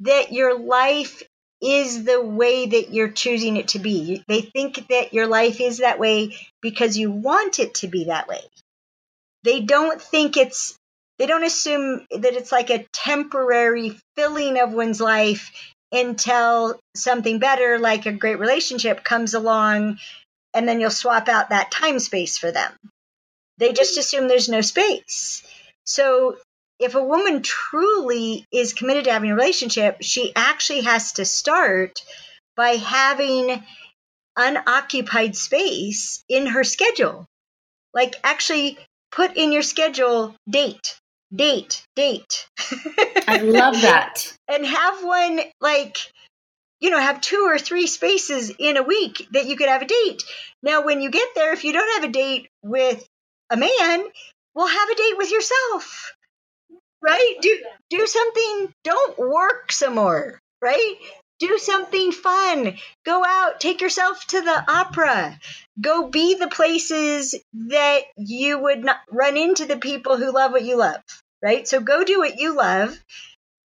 [0.00, 1.22] that your life
[1.62, 4.24] is the way that you're choosing it to be.
[4.26, 8.26] They think that your life is that way because you want it to be that
[8.26, 8.40] way.
[9.44, 10.76] They don't think it's,
[11.20, 15.52] they don't assume that it's like a temporary filling of one's life
[15.92, 19.98] until something better, like a great relationship, comes along,
[20.54, 22.72] and then you'll swap out that time space for them.
[23.58, 25.42] They just assume there's no space.
[25.84, 26.36] So
[26.78, 32.02] if a woman truly is committed to having a relationship, she actually has to start
[32.56, 33.62] by having
[34.36, 37.26] unoccupied space in her schedule.
[37.94, 38.78] Like, actually,
[39.10, 40.98] put in your schedule date,
[41.34, 42.46] date, date.
[43.28, 44.36] I love that.
[44.48, 45.96] and have one, like,
[46.80, 49.86] you know, have two or three spaces in a week that you could have a
[49.86, 50.22] date.
[50.62, 53.04] Now, when you get there, if you don't have a date with
[53.50, 54.04] a man,
[54.54, 56.12] well, have a date with yourself
[57.02, 57.34] right?
[57.42, 57.58] Do
[57.90, 58.72] do something.
[58.84, 60.94] Don't work some more, right?
[61.40, 62.76] Do something fun.
[63.04, 65.38] Go out, take yourself to the opera.
[65.80, 67.34] Go be the places
[67.68, 71.00] that you would not run into the people who love what you love,
[71.42, 71.66] right?
[71.66, 72.96] So go do what you love.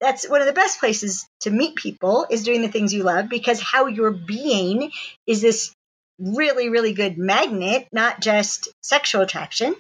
[0.01, 3.30] That's one of the best places to meet people is doing the things you love
[3.30, 4.91] because how you're being
[5.25, 5.73] is this
[6.19, 9.75] really, really good magnet, not just sexual attraction.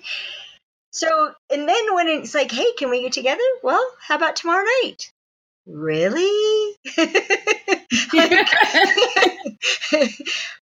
[0.91, 3.43] So, and then when it's like, hey, can we get together?
[3.61, 5.11] Well, how about tomorrow night?
[5.67, 6.75] Really?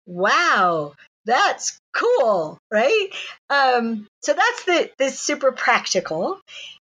[0.07, 0.93] wow,
[1.25, 3.09] that's cool, right?
[3.51, 6.41] Um, so that's the the super practical.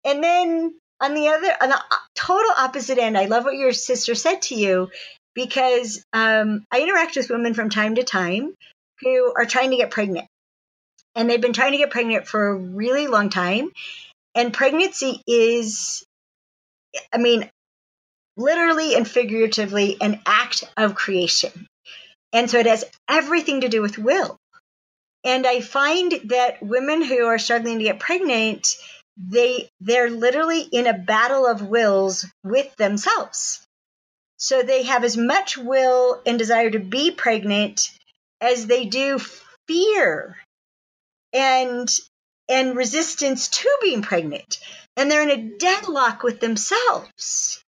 [0.03, 1.81] And then on the other, on the
[2.15, 4.89] total opposite end, I love what your sister said to you
[5.33, 8.53] because um, I interact with women from time to time
[9.01, 10.27] who are trying to get pregnant
[11.15, 13.71] and they've been trying to get pregnant for a really long time.
[14.33, 16.05] And pregnancy is,
[17.13, 17.49] I mean,
[18.37, 21.67] literally and figuratively an act of creation.
[22.33, 24.37] And so it has everything to do with will.
[25.23, 28.75] And I find that women who are struggling to get pregnant,
[29.17, 33.65] they they're literally in a battle of wills with themselves.
[34.37, 37.91] So they have as much will and desire to be pregnant
[38.39, 39.19] as they do
[39.67, 40.37] fear
[41.33, 41.87] and
[42.49, 44.59] and resistance to being pregnant.
[44.97, 47.63] And they're in a deadlock with themselves.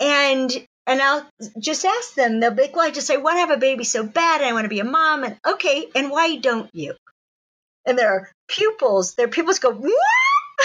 [0.00, 0.50] And
[0.88, 3.50] and i'll just ask them they'll be like well i just i want to have
[3.50, 6.70] a baby so bad i want to be a mom and okay and why don't
[6.74, 6.94] you?
[7.84, 9.70] And their pupils their pupils go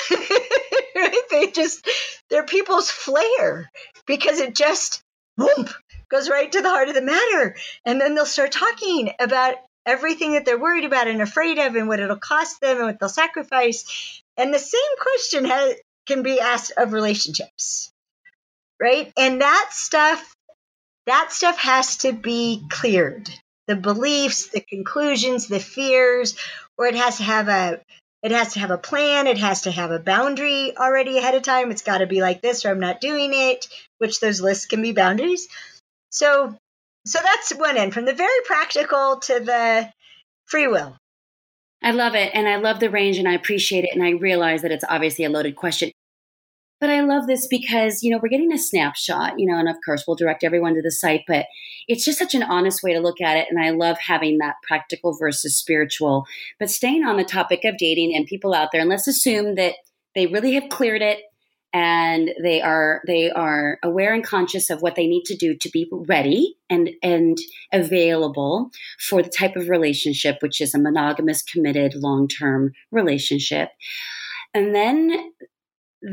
[1.30, 1.88] they just
[2.30, 3.70] their people's flair
[4.06, 5.04] because it just
[5.40, 5.74] whoomp,
[6.10, 10.34] goes right to the heart of the matter and then they'll start talking about everything
[10.34, 13.10] that they're worried about and afraid of and what it'll cost them and what they'll
[13.10, 14.22] sacrifice.
[14.38, 15.76] And the same question has,
[16.06, 17.92] can be asked of relationships,
[18.80, 19.12] right?
[19.18, 20.34] And that stuff,
[21.06, 23.30] that stuff has to be cleared.
[23.68, 26.38] The beliefs, the conclusions, the fears,
[26.78, 27.82] or it has to have a
[28.24, 29.28] it has to have a plan.
[29.28, 31.72] It has to have a boundary already ahead of time.
[31.72, 33.68] It's got to be like this, or I'm not doing it.
[33.98, 35.48] Which those lists can be boundaries.
[36.10, 36.56] So
[37.06, 39.92] so that's one end from the very practical to the
[40.46, 40.96] free will.
[41.82, 42.32] I love it.
[42.34, 43.90] And I love the range and I appreciate it.
[43.94, 45.92] And I realize that it's obviously a loaded question.
[46.84, 49.78] But I love this because, you know, we're getting a snapshot, you know, and of
[49.86, 51.46] course we'll direct everyone to the site, but
[51.88, 53.48] it's just such an honest way to look at it.
[53.50, 56.26] And I love having that practical versus spiritual.
[56.60, 59.76] But staying on the topic of dating and people out there, and let's assume that
[60.14, 61.22] they really have cleared it
[61.72, 65.70] and they are they are aware and conscious of what they need to do to
[65.70, 67.38] be ready and and
[67.72, 73.70] available for the type of relationship which is a monogamous committed long-term relationship
[74.54, 75.32] and then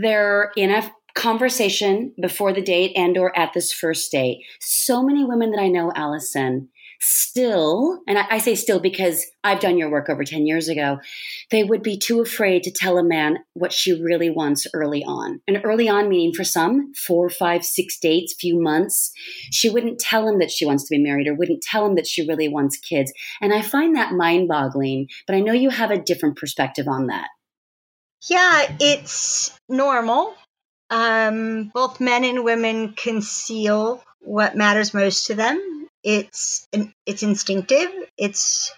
[0.02, 5.24] they're in a conversation before the date and or at this first date so many
[5.24, 6.68] women that i know Alison
[7.00, 10.98] still, and I, I, say still because I've done your work over 10 years ago,
[11.50, 15.40] they would be too afraid to tell a man what she really wants early on.
[15.48, 19.12] And early on, meaning for some, four, five, six dates, few months,
[19.50, 22.06] she wouldn't tell him that she wants to be married or wouldn't tell him that
[22.06, 23.12] she really wants kids.
[23.40, 27.06] And I find that mind boggling, but I know you have a different perspective on
[27.06, 27.28] that.
[28.28, 30.34] Yeah, it's normal.
[30.90, 36.66] Um, both men and women conceal what matters most to them it's
[37.06, 37.88] it's instinctive.
[38.16, 38.72] It's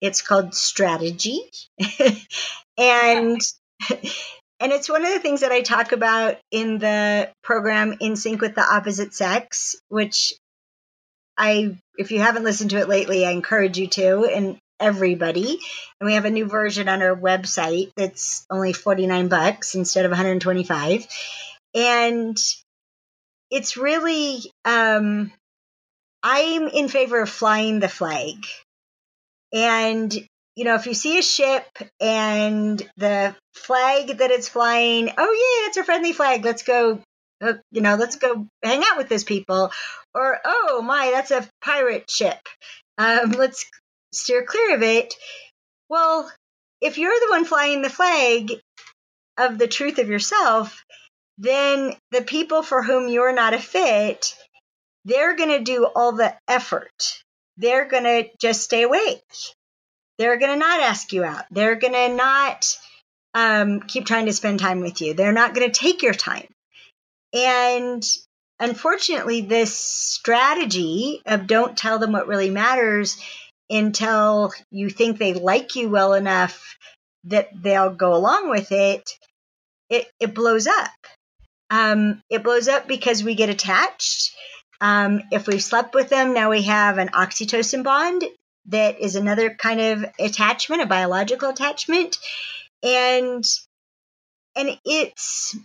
[0.00, 1.40] it's called strategy,
[2.78, 3.40] and
[3.90, 8.40] and it's one of the things that I talk about in the program In Sync
[8.40, 10.34] with the Opposite Sex, which
[11.36, 15.58] I if you haven't listened to it lately, I encourage you to, and everybody.
[16.00, 20.10] And we have a new version on our website that's only 49 bucks instead of
[20.10, 21.06] 125.
[21.74, 22.36] And
[23.50, 25.32] it's really um,
[26.22, 28.36] I'm in favor of flying the flag.
[29.52, 30.12] And,
[30.56, 31.66] you know, if you see a ship
[32.00, 37.00] and the flag that it's flying, oh, yeah, it's a friendly flag, let's go
[37.40, 39.70] Uh, you know, let's go hang out with those people.
[40.14, 42.38] Or, oh my, that's a pirate ship.
[42.98, 43.64] Um, let's
[44.12, 45.14] steer clear of it.
[45.88, 46.30] Well,
[46.80, 48.52] if you're the one flying the flag
[49.36, 50.84] of the truth of yourself,
[51.38, 54.34] then the people for whom you're not a fit,
[55.04, 57.22] they're going to do all the effort.
[57.56, 59.22] They're going to just stay awake.
[60.18, 61.44] They're going to not ask you out.
[61.50, 62.76] They're going to not
[63.34, 65.14] um, keep trying to spend time with you.
[65.14, 66.46] They're not going to take your time.
[67.32, 68.04] And
[68.58, 73.16] unfortunately, this strategy of don't tell them what really matters
[73.70, 76.76] until you think they like you well enough
[77.24, 79.10] that they'll go along with it,
[79.90, 80.90] it, it blows up.
[81.70, 84.34] Um, it blows up because we get attached.
[84.80, 88.24] Um, if we've slept with them, now we have an oxytocin bond
[88.66, 92.18] that is another kind of attachment, a biological attachment.
[92.82, 93.44] And
[94.54, 95.56] and it's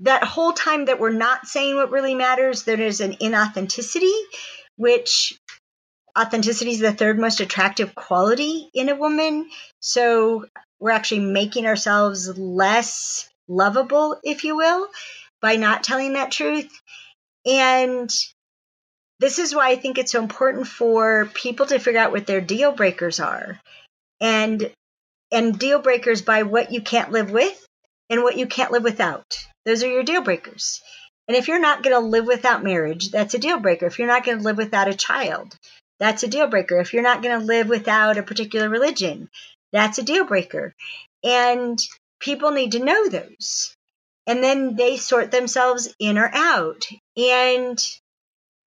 [0.00, 4.12] that whole time that we're not saying what really matters, there is an inauthenticity,
[4.76, 5.38] which
[6.18, 9.48] authenticity is the third most attractive quality in a woman.
[9.80, 10.46] So
[10.78, 14.88] we're actually making ourselves less lovable, if you will,
[15.40, 16.70] by not telling that truth.
[17.46, 18.10] And
[19.18, 22.40] this is why I think it's so important for people to figure out what their
[22.40, 23.60] deal breakers are.
[24.20, 24.70] And
[25.30, 27.66] and deal breakers by what you can't live with
[28.10, 29.38] and what you can't live without.
[29.64, 30.82] Those are your deal breakers.
[31.26, 33.86] And if you're not going to live without marriage, that's a deal breaker.
[33.86, 35.56] If you're not going to live without a child,
[36.02, 36.80] that's a deal breaker.
[36.80, 39.30] If you're not going to live without a particular religion,
[39.70, 40.74] that's a deal breaker.
[41.22, 41.80] And
[42.18, 43.72] people need to know those.
[44.26, 46.88] And then they sort themselves in or out.
[47.16, 47.80] And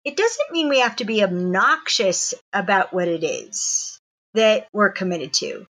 [0.04, 3.98] it doesn't mean we have to be obnoxious about what it is
[4.34, 5.66] that we're committed to.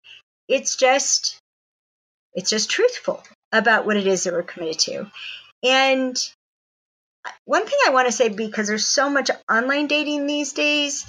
[0.50, 1.40] It's just
[2.34, 5.12] it's just truthful about what it is that we're committed to.
[5.64, 6.18] And
[7.46, 11.06] one thing I want to say because there's so much online dating these days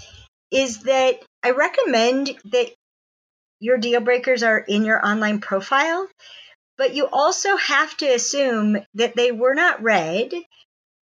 [0.51, 2.73] is that I recommend that
[3.61, 6.09] your deal breakers are in your online profile,
[6.77, 10.33] but you also have to assume that they were not read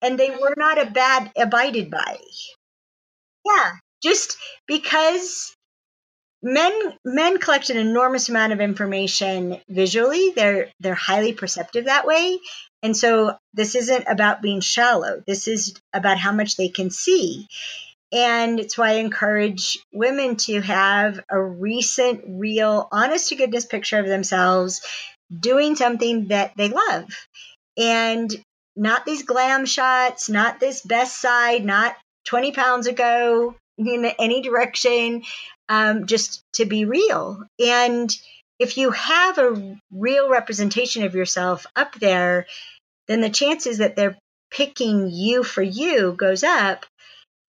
[0.02, 2.18] and they were not a bad abided by.
[3.44, 3.72] Yeah,
[4.02, 4.36] just
[4.66, 5.54] because
[6.42, 6.72] men
[7.04, 10.32] men collect an enormous amount of information visually.
[10.34, 12.38] They're they're highly perceptive that way.
[12.82, 15.22] And so this isn't about being shallow.
[15.26, 17.46] This is about how much they can see.
[18.12, 23.98] And it's why I encourage women to have a recent, real, honest to goodness picture
[23.98, 24.80] of themselves
[25.38, 27.08] doing something that they love.
[27.76, 28.30] And
[28.76, 31.96] not these glam shots, not this best side, not
[32.26, 35.22] 20 pounds ago in any direction,
[35.68, 37.44] um, just to be real.
[37.58, 38.10] And
[38.58, 42.46] if you have a real representation of yourself up there,
[43.08, 44.18] then the chances that they're
[44.50, 46.84] picking you for you goes up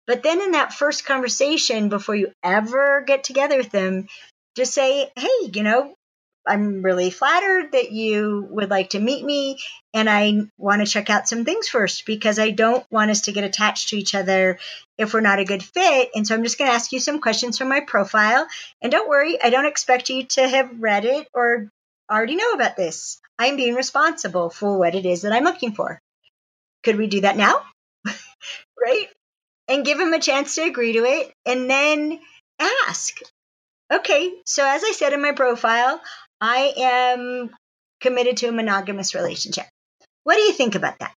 [0.07, 4.07] but then in that first conversation, before you ever get together with them,
[4.55, 5.95] just say, hey, you know,
[6.47, 9.57] I'm really flattered that you would like to meet me,
[9.93, 13.31] and I want to check out some things first because I don't want us to
[13.31, 14.59] get attached to each other
[14.97, 16.11] if we're not a good fit.
[16.13, 18.47] And so I'm just going to ask you some questions from my profile.
[18.81, 21.69] And don't worry, I don't expect you to have read it or
[22.11, 23.19] already know about this.
[23.39, 25.99] I'm being responsible for what it is that I'm looking for.
[26.83, 27.61] Could we do that now?
[28.05, 29.07] right?
[29.67, 32.19] And give him a chance to agree to it and then
[32.59, 33.19] ask.
[33.91, 36.01] Okay, so as I said in my profile,
[36.41, 37.49] I am
[38.01, 39.65] committed to a monogamous relationship.
[40.23, 41.13] What do you think about that?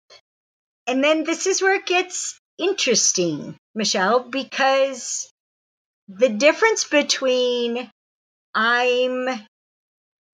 [0.86, 5.30] And then this is where it gets interesting, Michelle, because
[6.08, 7.90] the difference between
[8.54, 9.28] I'm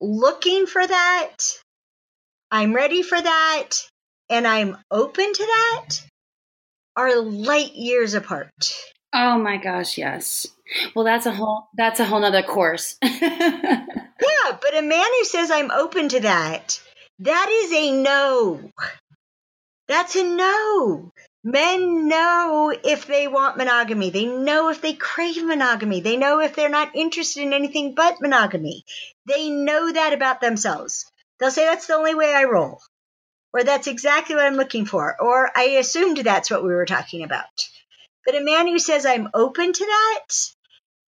[0.01, 1.37] looking for that,
[2.51, 3.71] I'm ready for that,
[4.31, 6.05] and I'm open to that
[6.97, 8.75] are light years apart.
[9.13, 10.47] Oh my gosh, yes.
[10.95, 12.97] Well, that's a whole that's a whole nother course.
[13.03, 13.87] yeah,
[14.61, 16.81] but a man who says I'm open to that,
[17.21, 18.71] that is a no.
[19.87, 21.13] That's a no.
[21.45, 24.11] Men know if they want monogamy.
[24.11, 26.01] They know if they crave monogamy.
[26.01, 28.85] They know if they're not interested in anything but monogamy.
[29.27, 31.05] They know that about themselves.
[31.39, 32.81] They'll say that's the only way I roll
[33.55, 37.23] or that's exactly what I'm looking for, or I assumed that's what we were talking
[37.23, 37.69] about.
[38.27, 40.27] But a man who says, I'm open to that,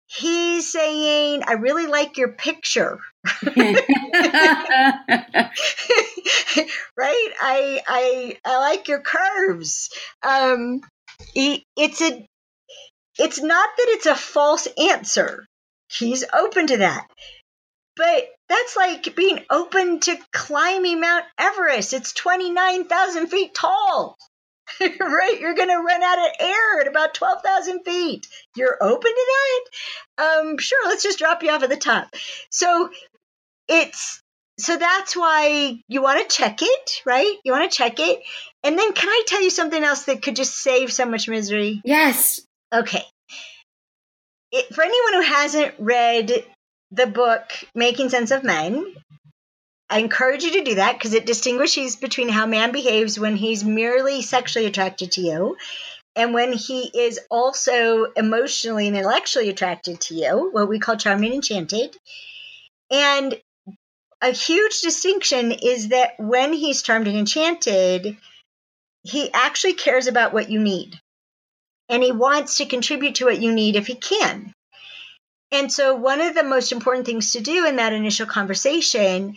[0.06, 3.00] he's saying, I really like your picture.
[3.56, 3.90] right?
[6.96, 9.90] I, I, I like your curves.
[10.22, 10.82] Um,
[11.34, 12.26] it's a,
[13.18, 15.46] it's not that it's a false answer.
[15.90, 17.08] He's open to that.
[17.96, 21.92] But that's like being open to climbing Mount Everest.
[21.92, 24.16] It's 29,000 feet tall.
[24.80, 25.38] right?
[25.40, 28.26] You're going to run out of air at about 12,000 feet.
[28.56, 29.26] You're open to
[30.18, 30.24] that?
[30.24, 32.08] Um, sure, let's just drop you off at the top.
[32.50, 32.90] So
[33.68, 34.20] it's
[34.58, 37.36] so that's why you want to check it, right?
[37.44, 38.20] You want to check it.
[38.64, 41.82] And then can I tell you something else that could just save so much misery?
[41.84, 42.40] Yes.
[42.72, 43.02] Okay.
[44.52, 46.44] It, for anyone who hasn't read
[46.90, 48.94] the book Making Sense of Men,
[49.88, 53.64] I encourage you to do that because it distinguishes between how man behaves when he's
[53.64, 55.56] merely sexually attracted to you
[56.16, 61.26] and when he is also emotionally and intellectually attracted to you, what we call charming
[61.26, 61.94] and enchanted.
[62.90, 63.38] And
[64.22, 68.16] a huge distinction is that when he's charmed and enchanted,
[69.02, 70.98] he actually cares about what you need.
[71.90, 74.54] And he wants to contribute to what you need if he can.
[75.56, 79.36] And so, one of the most important things to do in that initial conversation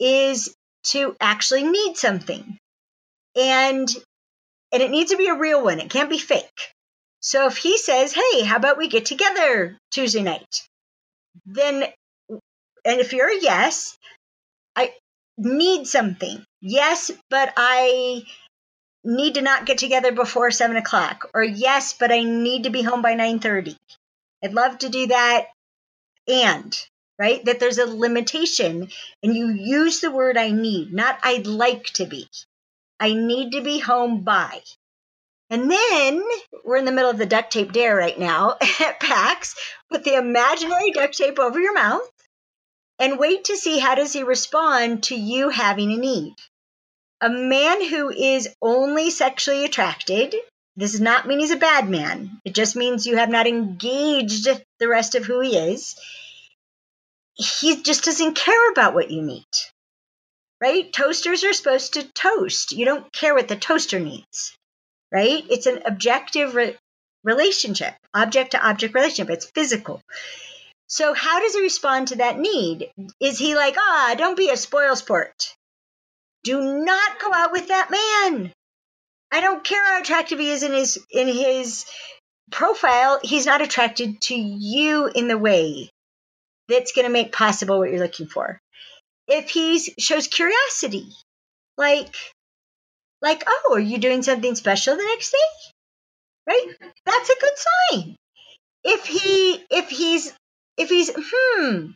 [0.00, 0.52] is
[0.86, 2.58] to actually need something.
[3.36, 3.88] And
[4.72, 5.78] and it needs to be a real one.
[5.78, 6.74] It can't be fake.
[7.20, 10.66] So if he says, "Hey, how about we get together Tuesday night?"
[11.46, 11.84] then
[12.84, 13.96] and if you're a yes,
[14.74, 14.92] I
[15.38, 16.44] need something.
[16.60, 18.24] Yes, but I
[19.04, 21.30] need to not get together before seven o'clock.
[21.34, 23.76] Or yes, but I need to be home by nine thirty.
[24.42, 25.46] I'd love to do that.
[26.28, 26.76] And
[27.18, 27.44] right?
[27.44, 28.88] That there's a limitation
[29.22, 32.28] and you use the word I need, not I'd like to be.
[32.98, 34.60] I need to be home by.
[35.50, 36.24] And then
[36.64, 39.54] we're in the middle of the duct tape dare right now at PAX.
[39.90, 42.10] Put the imaginary duct tape over your mouth
[42.98, 46.34] and wait to see how does he respond to you having a need.
[47.20, 50.34] A man who is only sexually attracted,
[50.76, 52.40] this does not mean he's a bad man.
[52.44, 54.48] It just means you have not engaged
[54.78, 55.96] the rest of who he is
[57.34, 59.46] he just doesn't care about what you need.
[60.60, 60.92] Right?
[60.92, 62.72] Toasters are supposed to toast.
[62.72, 64.56] You don't care what the toaster needs.
[65.10, 65.44] Right?
[65.50, 66.76] It's an objective re-
[67.24, 69.30] relationship, object to object relationship.
[69.30, 70.00] It's physical.
[70.86, 72.90] So, how does he respond to that need?
[73.18, 75.56] Is he like, ah, don't be a spoil sport?
[76.44, 78.52] Do not go out with that man.
[79.32, 81.86] I don't care how attractive he is in his in his
[82.50, 83.18] profile.
[83.22, 85.90] He's not attracted to you in the way
[86.68, 88.60] that's going to make possible what you're looking for.
[89.26, 91.08] If he shows curiosity,
[91.78, 92.14] like,
[93.22, 95.38] like, oh, are you doing something special the next day?
[96.46, 96.66] Right?
[97.06, 98.16] That's a good sign.
[98.84, 100.32] If he, if he's,
[100.76, 101.86] if he's, hmm,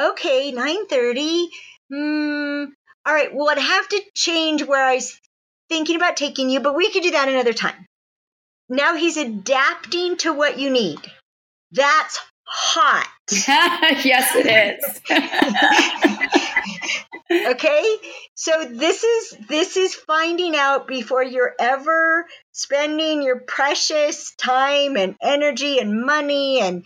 [0.00, 1.48] okay, 930,
[1.90, 2.64] hmm,
[3.04, 5.00] all right, well, I'd have to change where I
[5.70, 7.86] thinking about taking you, but we could do that another time.
[8.68, 10.98] Now he's adapting to what you need.
[11.72, 13.08] That's hot.
[13.30, 15.00] yes, it is.
[17.46, 17.96] okay?
[18.34, 25.14] So this is this is finding out before you're ever spending your precious time and
[25.22, 26.84] energy and money and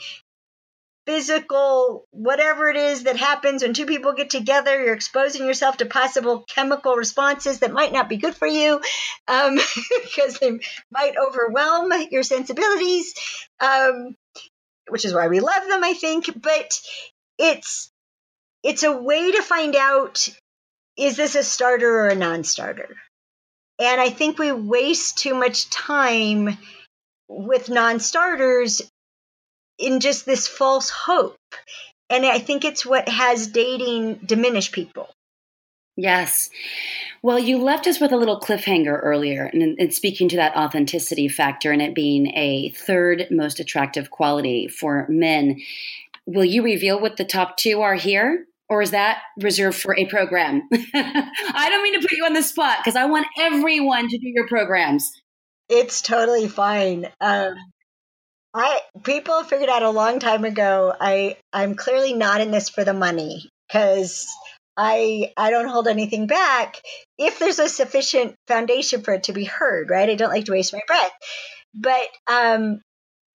[1.06, 5.86] physical whatever it is that happens when two people get together you're exposing yourself to
[5.86, 8.80] possible chemical responses that might not be good for you
[9.28, 9.58] um,
[10.04, 10.58] because they
[10.90, 13.14] might overwhelm your sensibilities
[13.60, 14.16] um,
[14.88, 16.30] which is why we love them, I think.
[16.40, 16.80] But
[17.38, 17.90] it's
[18.62, 20.28] it's a way to find out
[20.96, 22.96] is this a starter or a non-starter.
[23.78, 26.56] And I think we waste too much time
[27.28, 28.82] with non-starters
[29.78, 31.36] in just this false hope.
[32.10, 35.08] And I think it's what has dating diminish people.
[35.96, 36.50] Yes.
[37.22, 41.28] Well, you left us with a little cliffhanger earlier, and, and, speaking to that authenticity
[41.28, 45.60] factor and it being a third most attractive quality for men.
[46.26, 48.46] Will you reveal what the top two are here?
[48.68, 50.68] Or is that reserved for a program?
[50.72, 54.28] I don't mean to put you on the spot because I want everyone to do
[54.28, 55.12] your programs.
[55.68, 57.06] It's totally fine.
[57.20, 57.54] Um,
[58.54, 60.94] I people figured out a long time ago.
[60.98, 64.26] I I'm clearly not in this for the money because
[64.76, 66.80] I I don't hold anything back
[67.18, 70.08] if there's a sufficient foundation for it to be heard, right?
[70.08, 71.12] I don't like to waste my breath.
[71.74, 72.80] But um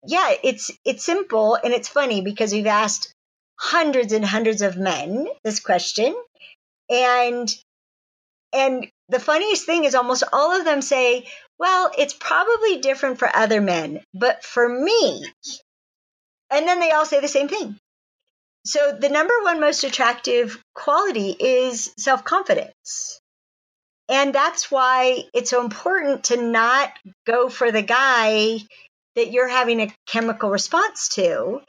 [0.08, 3.14] yeah, it's it's simple and it's funny because we've asked
[3.60, 6.16] hundreds and hundreds of men this question
[6.90, 7.54] and
[8.54, 11.28] and the funniest thing is almost all of them say,
[11.60, 15.26] well, it's probably different for other men, but for me,
[16.52, 17.78] and then they all say the same thing.
[18.66, 23.20] So, the number one most attractive quality is self confidence.
[24.10, 26.92] And that's why it's so important to not
[27.28, 28.60] go for the guy
[29.16, 31.62] that you're having a chemical response to.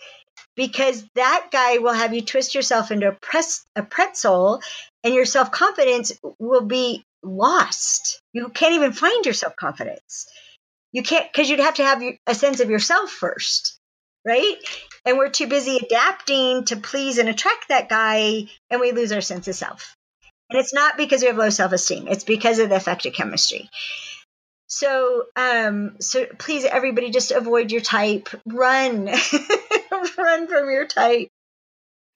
[0.56, 4.60] because that guy will have you twist yourself into a, press, a pretzel
[5.04, 8.20] and your self confidence will be lost.
[8.32, 10.26] You can't even find your self confidence.
[10.92, 13.78] You can't, because you'd have to have a sense of yourself first,
[14.26, 14.56] right?
[15.04, 19.20] And we're too busy adapting to please and attract that guy, and we lose our
[19.20, 19.96] sense of self.
[20.50, 23.12] And it's not because we have low self esteem, it's because of the effect of
[23.12, 23.70] chemistry.
[24.66, 28.28] So, um, so please, everybody, just avoid your type.
[28.46, 29.06] Run,
[30.18, 31.28] run from your type.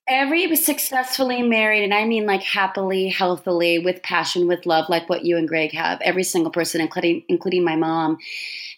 [0.07, 5.25] Every successfully married, and I mean like happily, healthily, with passion, with love, like what
[5.25, 5.99] you and Greg have.
[6.01, 8.17] Every single person, including including my mom,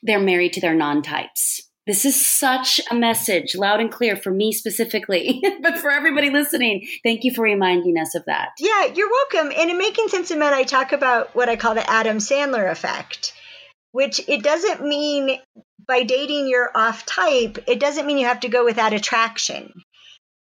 [0.04, 1.62] they're married to their non-types.
[1.86, 6.88] This is such a message, loud and clear for me specifically, but for everybody listening.
[7.04, 8.50] Thank you for reminding us of that.
[8.60, 9.54] Yeah, you're welcome.
[9.58, 12.70] And in Making Sense of Men, I talk about what I call the Adam Sandler
[12.70, 13.34] effect,
[13.92, 15.40] which it doesn't mean
[15.88, 19.72] by dating you're off type, it doesn't mean you have to go without attraction.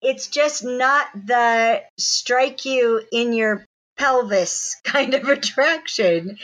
[0.03, 3.65] It's just not the strike you in your
[3.99, 6.39] pelvis kind of attraction.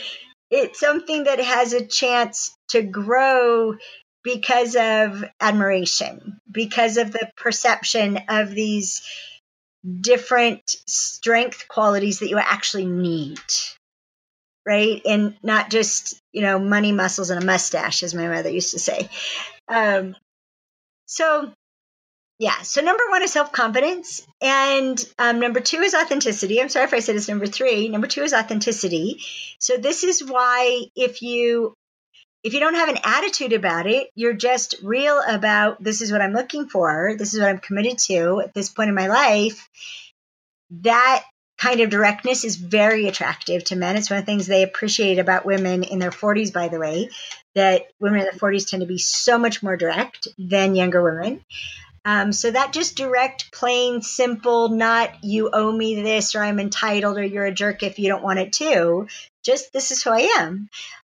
[0.51, 3.77] It's something that has a chance to grow
[4.23, 9.03] because of admiration, because of the perception of these
[10.01, 13.39] different strength qualities that you actually need.
[14.65, 15.03] Right.
[15.05, 18.79] And not just, you know, money, muscles, and a mustache, as my mother used to
[18.79, 19.09] say.
[19.67, 20.15] Um,
[21.07, 21.53] so,
[22.39, 22.63] yeah.
[22.63, 24.27] So, number one is self confidence.
[24.41, 26.61] And um, number two is authenticity.
[26.61, 27.89] I'm sorry if I said it's number three.
[27.89, 29.21] Number two is authenticity.
[29.59, 31.75] So, this is why if you
[32.43, 36.21] if you don't have an attitude about it, you're just real about this is what
[36.21, 39.69] I'm looking for, this is what I'm committed to at this point in my life,
[40.81, 41.23] that
[41.59, 43.95] kind of directness is very attractive to men.
[43.95, 47.11] It's one of the things they appreciate about women in their 40s, by the way,
[47.55, 51.45] that women in their 40s tend to be so much more direct than younger women.
[52.05, 57.17] Um, so that just direct, plain, simple, not you owe me this or I'm entitled
[57.17, 59.07] or you're a jerk if you don't want it too.
[59.45, 60.69] Just this is who I am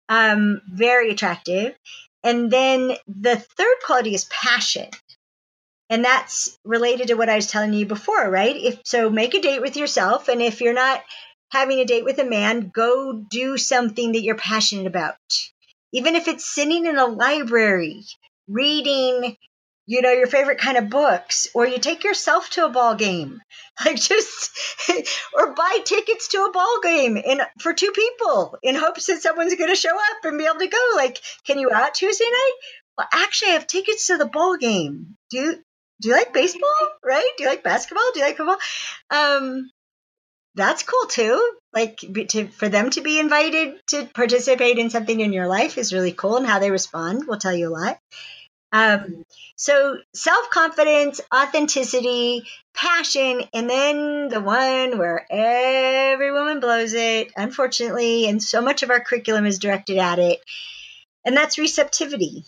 [0.10, 1.76] um, very attractive.
[2.24, 4.90] And then the third quality is passion.
[5.90, 8.56] And that's related to what I was telling you before, right?
[8.56, 10.28] If so, make a date with yourself.
[10.28, 11.04] And if you're not
[11.52, 15.16] having a date with a man, go do something that you're passionate about.
[15.92, 18.04] Even if it's sitting in a library,
[18.48, 19.38] reading
[19.86, 23.42] you know your favorite kind of books or you take yourself to a ball game.
[23.84, 24.52] Like just
[25.34, 29.56] or buy tickets to a ball game in for two people in hopes that someone's
[29.56, 30.78] going to show up and be able to go.
[30.96, 32.52] Like can you out tuesday night?
[33.00, 35.18] Well actually i have tickets to the ball game.
[35.32, 35.56] Do you
[36.02, 36.70] do you like baseball?
[37.04, 37.28] Right?
[37.36, 38.12] Do you like basketball?
[38.14, 38.58] Do you like football?
[39.10, 39.72] Um
[40.54, 41.54] that's cool too.
[41.74, 45.94] Like to, for them to be invited to participate in something in your life is
[45.94, 47.98] really cool and how they respond will tell you a lot
[48.74, 49.24] um,
[49.56, 52.44] so self confidence, authenticity,
[52.74, 58.90] passion, and then the one where every woman blows it, unfortunately, and so much of
[58.90, 60.42] our curriculum is directed at it,
[61.24, 62.46] and that's receptivity.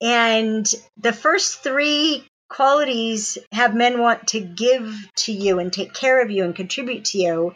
[0.00, 6.22] And the first three qualities have men want to give to you and take care
[6.22, 7.54] of you and contribute to you.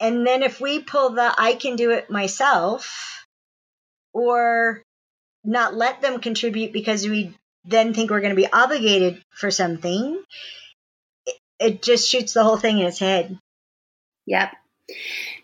[0.00, 3.24] And then if we pull the I can do it myself,
[4.12, 4.82] or
[5.44, 7.34] not let them contribute because we
[7.64, 10.22] then think we're going to be obligated for something,
[11.26, 13.38] it, it just shoots the whole thing in its head.
[14.26, 14.52] Yep.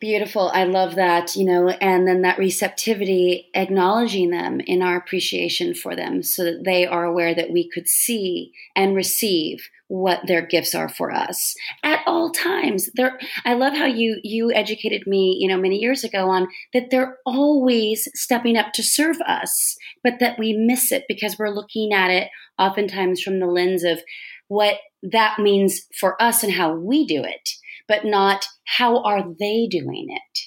[0.01, 0.51] Beautiful.
[0.53, 5.94] I love that, you know, and then that receptivity, acknowledging them in our appreciation for
[5.94, 10.74] them so that they are aware that we could see and receive what their gifts
[10.74, 12.89] are for us at all times.
[12.95, 16.89] They're, I love how you you educated me, you know, many years ago on that
[16.91, 21.93] they're always stepping up to serve us, but that we miss it because we're looking
[21.93, 22.28] at it
[22.59, 24.01] oftentimes from the lens of
[24.49, 27.49] what that means for us and how we do it,
[27.87, 30.39] but not how are they doing it.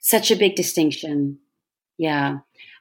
[0.00, 1.38] Such a big distinction.
[1.98, 2.38] Yeah.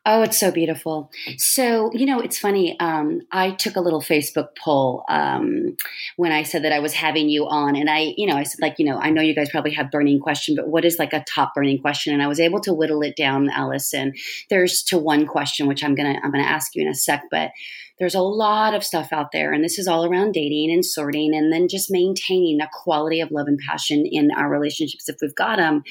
[0.10, 1.12] Oh, it's so beautiful.
[1.38, 2.80] So, you know, it's funny.
[2.80, 5.76] Um, I took a little Facebook poll um,
[6.16, 8.62] when I said that I was having you on, and I, you know, I said
[8.62, 11.12] like, you know, I know you guys probably have burning question, but what is like
[11.12, 12.14] a top burning question?
[12.14, 14.14] And I was able to whittle it down, Alison.
[14.50, 17.52] There's to one question, which I'm gonna I'm gonna ask you in a sec, but
[18.00, 21.34] there's a lot of stuff out there, and this is all around dating and sorting,
[21.34, 25.36] and then just maintaining a quality of love and passion in our relationships if we've
[25.36, 25.84] got them.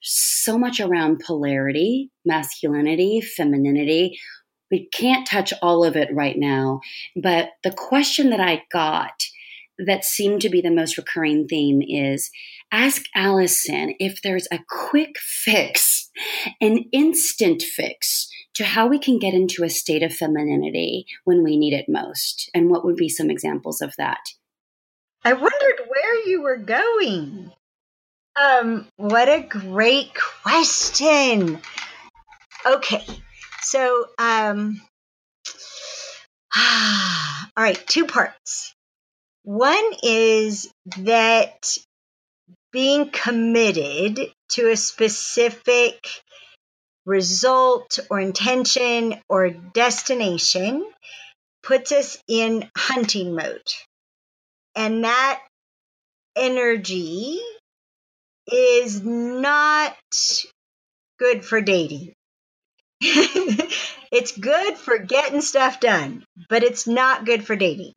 [0.00, 4.18] So much around polarity, masculinity, femininity.
[4.70, 6.80] We can't touch all of it right now,
[7.14, 9.22] but the question that I got
[9.78, 12.30] that seemed to be the most recurring theme is
[12.72, 15.95] ask Alison if there's a quick fix,
[16.60, 21.56] an instant fix to how we can get into a state of femininity when we
[21.56, 22.50] need it most.
[22.54, 24.20] And what would be some examples of that?
[25.24, 27.52] I wondered where you were going.
[28.40, 31.60] Um, what a great question.
[32.64, 33.04] Okay.
[33.62, 34.80] So, um,
[36.56, 38.74] all right, two parts.
[39.42, 41.76] One is that
[42.76, 44.20] being committed
[44.50, 46.06] to a specific
[47.06, 50.84] result or intention or destination
[51.62, 53.72] puts us in hunting mode.
[54.74, 55.40] And that
[56.36, 57.40] energy
[58.46, 59.96] is not
[61.18, 62.12] good for dating.
[63.00, 67.94] it's good for getting stuff done, but it's not good for dating.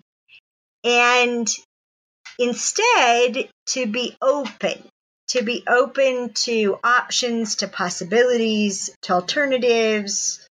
[0.86, 1.53] And
[2.39, 4.83] instead, to be open,
[5.27, 10.47] to be open to options, to possibilities, to alternatives.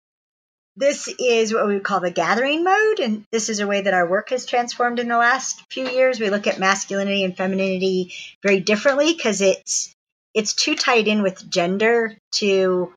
[0.77, 4.09] This is what we call the gathering mode, and this is a way that our
[4.09, 6.19] work has transformed in the last few years.
[6.19, 9.95] We look at masculinity and femininity very differently because it's
[10.33, 12.95] it's too tied in with gender to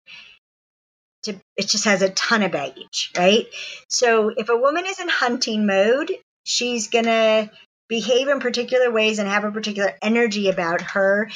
[1.23, 3.47] to it just has a ton of baggage, right?
[3.89, 6.13] So if a woman is in hunting mode,
[6.45, 7.51] she's gonna
[7.87, 11.29] behave in particular ways and have a particular energy about her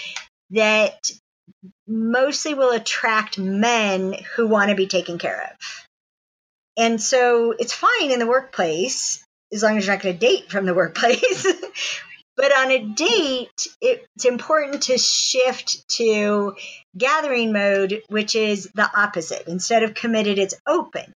[0.52, 1.12] that
[1.88, 5.86] mostly will attract men who want to be taken care of.
[6.78, 10.50] And so it's fine in the workplace as long as you're not going to date
[10.50, 11.46] from the workplace.
[12.38, 16.56] but on a date, it's important to shift to
[16.98, 19.48] gathering mode, which is the opposite.
[19.48, 21.12] Instead of committed, it's open.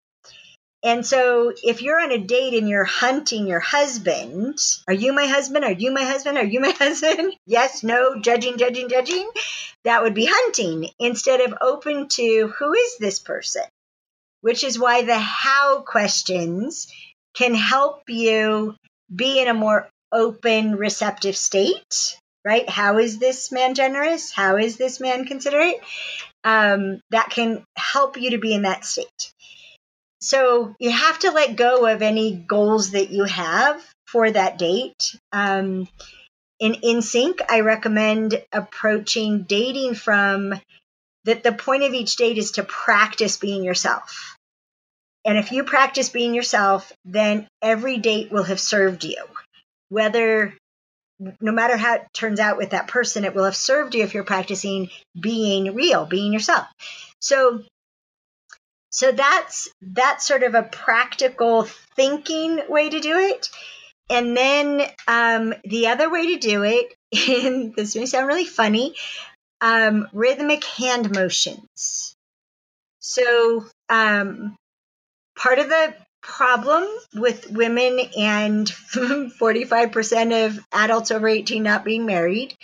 [0.85, 4.59] And so if you're on a date and you're hunting your husband,
[4.89, 5.65] are you my husband?
[5.65, 6.39] Are you my husband?
[6.39, 7.35] Are you my husband?
[7.47, 9.29] yes, no, judging, judging, judging.
[9.85, 13.63] That would be hunting instead of open to who is this person?
[14.41, 16.89] Which is why the how questions
[17.35, 18.75] can help you
[19.15, 22.69] be in a more open, receptive state, right?
[22.69, 24.33] How is this man generous?
[24.33, 25.77] How is this man considerate?
[26.45, 29.32] Um, that can help you to be in that state.
[30.23, 35.17] So you have to let go of any goals that you have for that date.
[35.33, 35.89] Um,
[36.61, 40.55] in sync, I recommend approaching dating from
[41.25, 44.37] that the point of each date is to practice being yourself.
[45.25, 49.25] And if you practice being yourself, then every date will have served you.
[49.89, 50.55] Whether,
[51.41, 54.15] no matter how it turns out with that person, it will have served you if
[54.15, 56.67] you're practicing being real, being yourself.
[57.21, 57.65] So
[58.93, 61.63] so that's that's sort of a practical
[61.97, 63.49] thinking way to do it.
[64.11, 66.95] And then um, the other way to do it,
[67.29, 68.95] and this may sound really funny,
[69.63, 72.15] um, rhythmic hand motions.
[73.01, 74.57] So um,
[75.39, 82.55] part of the problem with women and 45% of adults over 18 not being married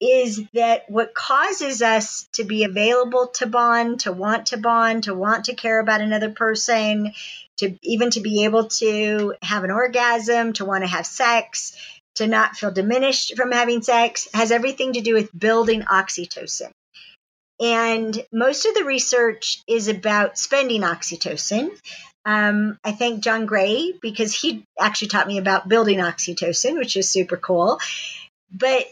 [0.00, 5.14] is that what causes us to be available to bond, to want to bond, to
[5.14, 7.12] want to care about another person,
[7.58, 11.76] to even to be able to have an orgasm, to want to have sex,
[12.14, 16.70] to not feel diminished from having sex, has everything to do with building oxytocin.
[17.60, 21.70] And most of the research is about spending oxytocin.
[22.24, 27.10] Um, I thank John Gray because he actually taught me about building oxytocin, which is
[27.10, 27.78] super cool.
[28.50, 28.86] But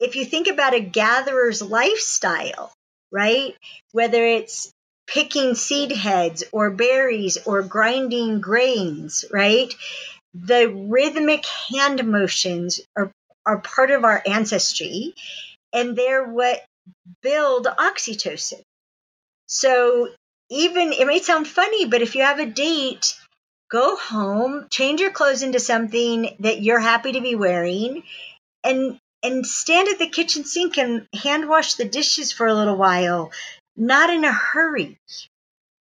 [0.00, 2.72] if you think about a gatherer's lifestyle,
[3.10, 3.54] right?
[3.92, 4.72] Whether it's
[5.06, 9.72] picking seed heads or berries or grinding grains, right?
[10.34, 13.12] The rhythmic hand motions are,
[13.46, 15.14] are part of our ancestry
[15.72, 16.64] and they're what
[17.22, 18.62] build oxytocin.
[19.46, 20.08] So
[20.50, 23.14] even it may sound funny, but if you have a date,
[23.70, 28.02] go home, change your clothes into something that you're happy to be wearing
[28.62, 32.76] and and stand at the kitchen sink and hand wash the dishes for a little
[32.76, 33.32] while,
[33.76, 34.98] not in a hurry,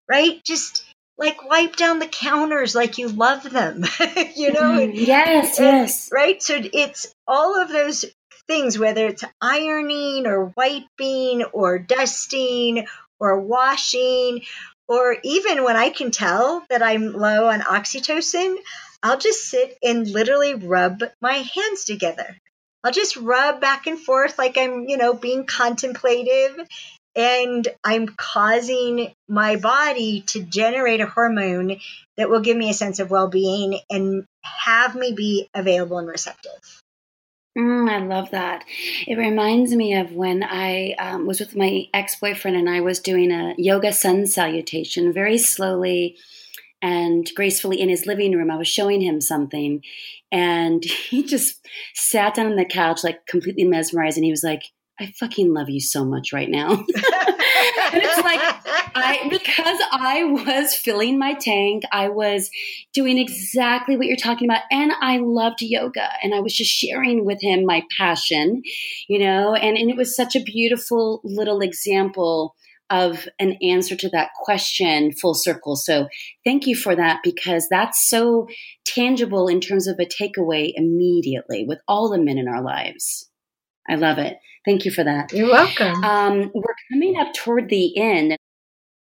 [0.08, 0.42] right?
[0.46, 0.86] Just
[1.18, 3.84] like wipe down the counters like you love them,
[4.36, 4.80] you know?
[4.80, 6.10] Mm, yes, and, yes.
[6.12, 6.42] Right?
[6.42, 8.06] So it's all of those
[8.48, 12.88] things, whether it's ironing or wiping or dusting
[13.20, 14.42] or washing,
[14.88, 18.56] or even when I can tell that I'm low on oxytocin,
[19.04, 22.38] I'll just sit and literally rub my hands together.
[22.84, 26.60] I'll just rub back and forth like I'm, you know, being contemplative
[27.16, 31.78] and I'm causing my body to generate a hormone
[32.18, 36.08] that will give me a sense of well being and have me be available and
[36.08, 36.82] receptive.
[37.58, 38.64] Mm, I love that.
[39.06, 43.00] It reminds me of when I um, was with my ex boyfriend and I was
[43.00, 46.18] doing a yoga sun salutation very slowly
[46.82, 48.52] and gracefully in his living room.
[48.52, 49.82] I was showing him something
[50.32, 54.18] and he just sat down on the couch, like completely mesmerized.
[54.18, 54.64] And he was like,
[55.00, 56.70] I fucking love you so much right now.
[56.74, 56.86] and
[58.04, 58.40] it's like
[58.94, 62.52] I because I was filling my tank, I was
[62.94, 67.26] doing exactly what you're talking about and I loved yoga and I was just sharing
[67.26, 68.62] with him my passion,
[69.08, 72.56] you know, and, and it was such a beautiful little example
[72.92, 75.76] of an answer to that question full circle.
[75.76, 76.08] So
[76.46, 78.48] thank you for that because that's so
[78.86, 83.30] tangible in terms of a takeaway immediately with all the men in our lives.
[83.90, 84.38] I love it.
[84.66, 85.32] Thank you for that.
[85.34, 86.04] You're welcome.
[86.04, 88.38] Um, we're coming up toward the end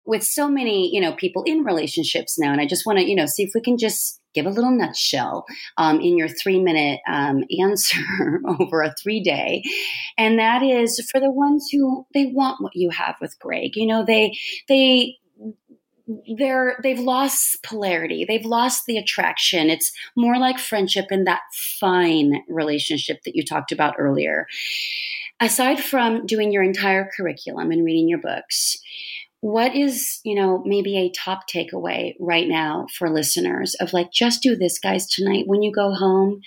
[0.05, 3.17] with so many, you know, people in relationships now, and I just want to, you
[3.17, 5.45] know, see if we can just give a little nutshell
[5.77, 8.01] um, in your three minute um, answer
[8.47, 9.63] over a three day
[10.19, 13.77] and that is for the ones who they want what you have with greg.
[13.77, 14.37] You know they
[14.69, 15.19] they
[16.37, 18.25] they're they've lost polarity.
[18.27, 19.71] They've lost the attraction.
[19.71, 21.43] It's more like friendship and that
[21.81, 24.47] fine relationship that you talked about earlier.
[25.41, 28.77] Aside from doing your entire curriculum and reading your books
[29.43, 34.41] what is you know maybe a top takeaway right now for listeners of like just
[34.41, 35.47] do this guys tonight.
[35.47, 36.41] When you go home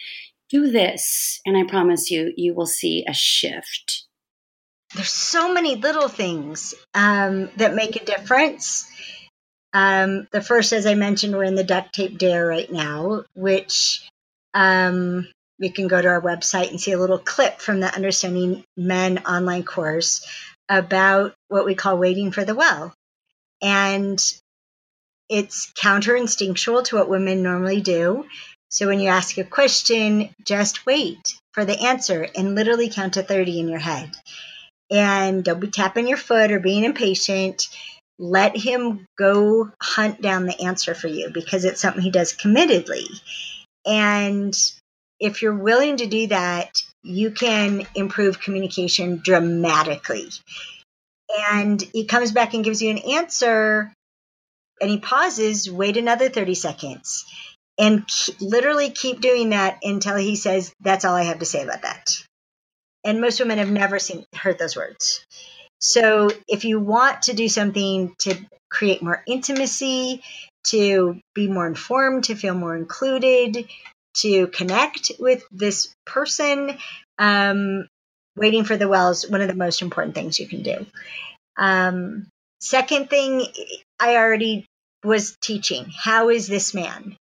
[0.47, 4.05] do this and i promise you you will see a shift.
[4.95, 8.89] There's so many little things um, that make a difference.
[9.73, 14.07] Um, the first, as I mentioned, we're in the duct tape dare right now, which
[14.53, 15.27] um,
[15.73, 19.63] can go to our website and see a little clip from the Understanding Men online
[19.63, 20.25] course
[20.69, 22.93] about what we call waiting for the well.
[23.61, 24.19] And
[25.29, 28.25] it's counterinstinctual to what women normally do.
[28.69, 33.23] So when you ask a question, just wait for the answer and literally count to
[33.23, 34.11] 30 in your head.
[34.91, 37.67] And don't be tapping your foot or being impatient
[38.17, 43.05] let him go hunt down the answer for you because it's something he does committedly.
[43.85, 44.55] And
[45.19, 50.29] if you're willing to do that, you can improve communication dramatically.
[51.51, 53.91] And he comes back and gives you an answer,
[54.81, 57.25] and he pauses, wait another 30 seconds,
[57.77, 58.05] and
[58.39, 62.23] literally keep doing that until he says, That's all I have to say about that.
[63.03, 65.23] And most women have never seen heard those words.
[65.79, 68.35] So if you want to do something to
[68.69, 70.23] create more intimacy,
[70.67, 73.67] to be more informed, to feel more included,
[74.15, 76.77] to connect with this person,
[77.17, 77.87] um,
[78.35, 80.85] waiting for the well is one of the most important things you can do.
[81.57, 82.27] Um,
[82.59, 83.45] second thing,
[83.99, 84.65] I already
[85.03, 85.91] was teaching.
[85.95, 87.15] How is this man?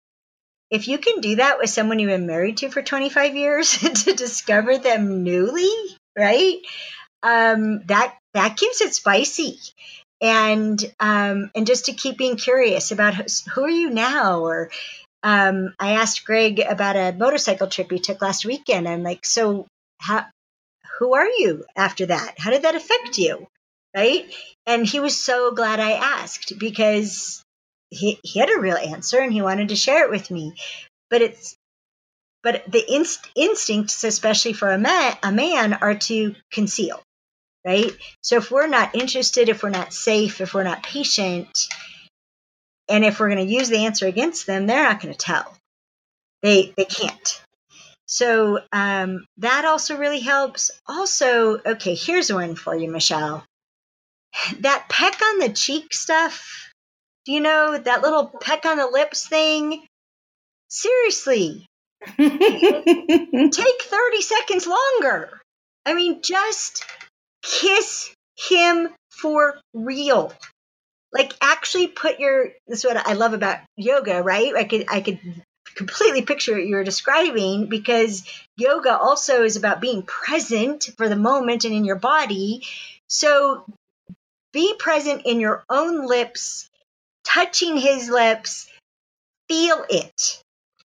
[0.69, 4.13] If you can do that with someone you've been married to for 25 years to
[4.13, 5.69] discover them newly,
[6.17, 6.57] right?
[7.23, 9.59] Um, that that keeps it spicy
[10.21, 13.15] and um, and just to keep being curious about
[13.53, 14.69] who are you now or
[15.23, 18.87] um, I asked Greg about a motorcycle trip he took last weekend.
[18.87, 19.67] I'm like, so
[19.99, 20.25] how,
[20.99, 22.35] who are you after that?
[22.39, 23.47] How did that affect you?
[23.95, 24.33] Right.
[24.65, 27.43] And he was so glad I asked because
[27.89, 30.55] he, he had a real answer and he wanted to share it with me.
[31.09, 31.55] But it's,
[32.41, 37.01] but the inst- instincts, especially for a man, a man, are to conceal
[37.65, 37.91] right?
[38.21, 41.67] So if we're not interested, if we're not safe, if we're not patient,
[42.91, 45.55] and if we're going to use the answer against them, they're not going to tell.
[46.41, 47.41] They they can't.
[48.05, 50.69] So um, that also really helps.
[50.87, 53.43] Also, okay, here's one for you, Michelle.
[54.59, 56.71] That peck on the cheek stuff.
[57.25, 59.85] Do you know that little peck on the lips thing?
[60.69, 61.65] Seriously,
[62.17, 65.41] take 30 seconds longer.
[65.85, 66.85] I mean, just
[67.43, 70.33] kiss him for real.
[71.13, 74.55] Like actually put your this is what I love about yoga, right?
[74.55, 75.19] I could I could
[75.75, 78.23] completely picture what you were describing because
[78.57, 82.65] yoga also is about being present for the moment and in your body.
[83.07, 83.65] So
[84.53, 86.69] be present in your own lips,
[87.23, 88.67] touching his lips,
[89.47, 90.41] feel it.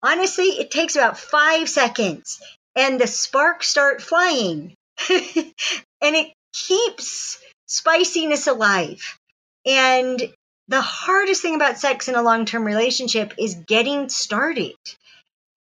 [0.03, 2.41] Honestly, it takes about five seconds
[2.75, 4.75] and the sparks start flying.
[5.11, 5.55] and
[6.03, 9.19] it keeps spiciness alive.
[9.67, 10.21] And
[10.69, 14.75] the hardest thing about sex in a long term relationship is getting started.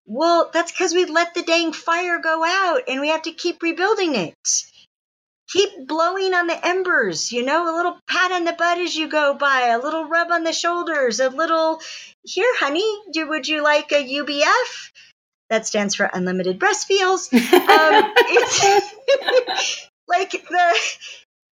[0.05, 3.61] Well, that's because we let the dang fire go out and we have to keep
[3.61, 4.63] rebuilding it.
[5.49, 9.07] Keep blowing on the embers, you know, a little pat on the butt as you
[9.07, 11.81] go by, a little rub on the shoulders, a little,
[12.23, 14.91] here, honey, do, would you like a UBF?
[15.49, 17.29] That stands for unlimited breast feels.
[17.33, 20.75] Um, it's like the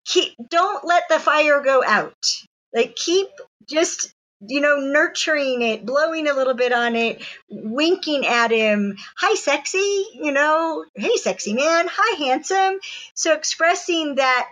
[0.05, 2.43] keep, don't let the fire go out.
[2.73, 3.29] Like keep
[3.69, 4.13] just
[4.47, 8.97] you know nurturing it, blowing a little bit on it, winking at him.
[9.17, 10.07] Hi, sexy.
[10.15, 11.87] You know, hey, sexy man.
[11.91, 12.79] Hi, handsome.
[13.15, 14.49] So expressing that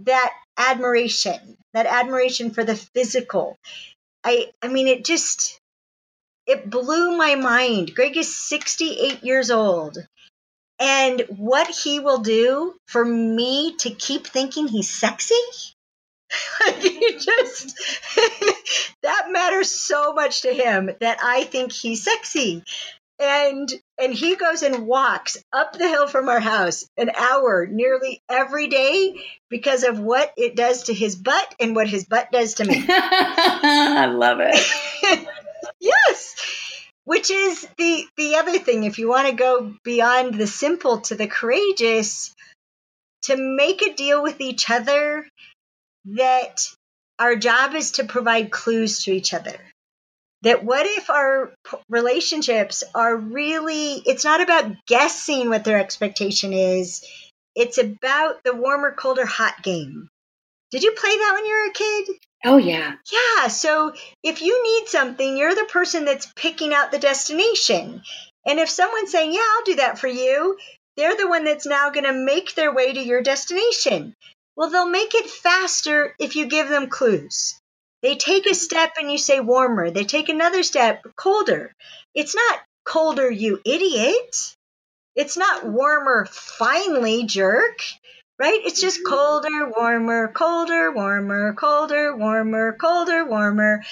[0.00, 3.56] that admiration, that admiration for the physical.
[4.24, 5.60] I I mean, it just
[6.46, 7.94] it blew my mind.
[7.94, 9.98] Greg is 68 years old.
[10.80, 15.34] And what he will do for me to keep thinking he's sexy,
[16.78, 17.76] he just
[19.02, 22.62] that matters so much to him that I think he's sexy.
[23.20, 23.68] And
[24.00, 28.68] and he goes and walks up the hill from our house an hour nearly every
[28.68, 29.14] day
[29.48, 32.84] because of what it does to his butt and what his butt does to me.
[32.88, 35.28] I love it.
[35.80, 36.36] yes
[37.08, 41.14] which is the the other thing if you want to go beyond the simple to
[41.14, 42.34] the courageous
[43.22, 45.26] to make a deal with each other
[46.04, 46.66] that
[47.18, 49.58] our job is to provide clues to each other.
[50.42, 51.50] That what if our
[51.88, 57.06] relationships are really it's not about guessing what their expectation is
[57.54, 60.10] it's about the warmer colder hot game.
[60.70, 62.94] Did you play that when you were a kid Oh, yeah.
[63.10, 63.48] Yeah.
[63.48, 68.02] So if you need something, you're the person that's picking out the destination.
[68.46, 70.56] And if someone's saying, Yeah, I'll do that for you,
[70.96, 74.14] they're the one that's now going to make their way to your destination.
[74.56, 77.60] Well, they'll make it faster if you give them clues.
[78.02, 78.54] They take a mm-hmm.
[78.54, 79.90] step and you say warmer.
[79.90, 81.72] They take another step, colder.
[82.14, 84.56] It's not colder, you idiot.
[85.14, 87.80] It's not warmer, finally, jerk
[88.38, 88.60] right?
[88.64, 89.14] It's just mm-hmm.
[89.14, 93.84] colder, warmer, colder, warmer, colder, warmer, colder, warmer.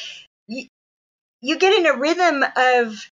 [0.46, 0.66] You,
[1.40, 3.10] you get in a rhythm of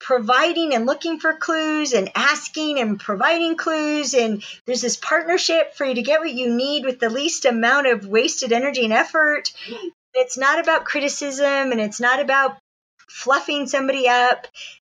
[0.00, 5.84] providing and looking for clues and asking and providing clues and there's this partnership for
[5.84, 9.52] you to get what you need with the least amount of wasted energy and effort
[10.14, 12.58] it's not about criticism and it's not about
[13.08, 14.46] fluffing somebody up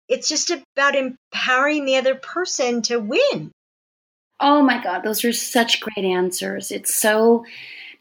[0.09, 3.53] it's just about empowering the other person to win
[4.41, 6.70] Oh my God, those are such great answers.
[6.70, 7.45] It's so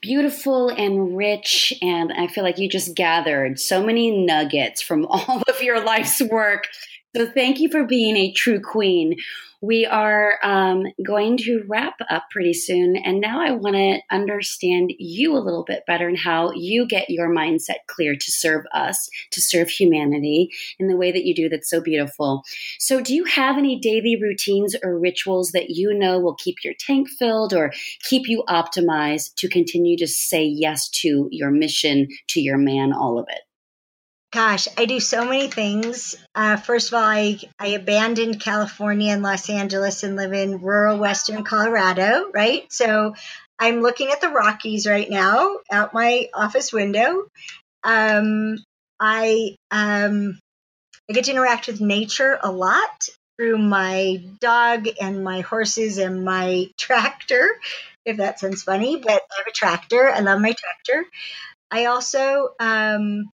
[0.02, 1.74] beautiful and rich.
[1.82, 6.22] And I feel like you just gathered so many nuggets from all of your life's
[6.22, 6.68] work.
[7.16, 9.16] So thank you for being a true queen
[9.66, 12.96] we are um, going to wrap up pretty soon.
[12.96, 17.10] And now I want to understand you a little bit better and how you get
[17.10, 21.50] your mindset clear to serve us, to serve humanity in the way that you do
[21.50, 22.44] that's so beautiful.
[22.80, 26.74] So, do you have any daily routines or rituals that you know will keep your
[26.80, 32.42] tank filled or keep you optimized to continue to say yes to your mission, to
[32.42, 33.42] your man, all of it?
[34.36, 36.14] Gosh, I do so many things.
[36.36, 40.98] Uh, first of all, I, I abandoned California and Los Angeles and live in rural
[40.98, 42.70] Western Colorado, right?
[42.70, 43.16] So
[43.58, 47.28] I'm looking at the Rockies right now out my office window.
[47.86, 48.58] Um,
[49.00, 50.38] I um,
[51.10, 53.08] I get to interact with nature a lot
[53.38, 57.58] through my dog and my horses and my tractor,
[58.04, 60.10] if that sounds funny, but I have a tractor.
[60.10, 61.06] I love my tractor.
[61.72, 63.30] I also um,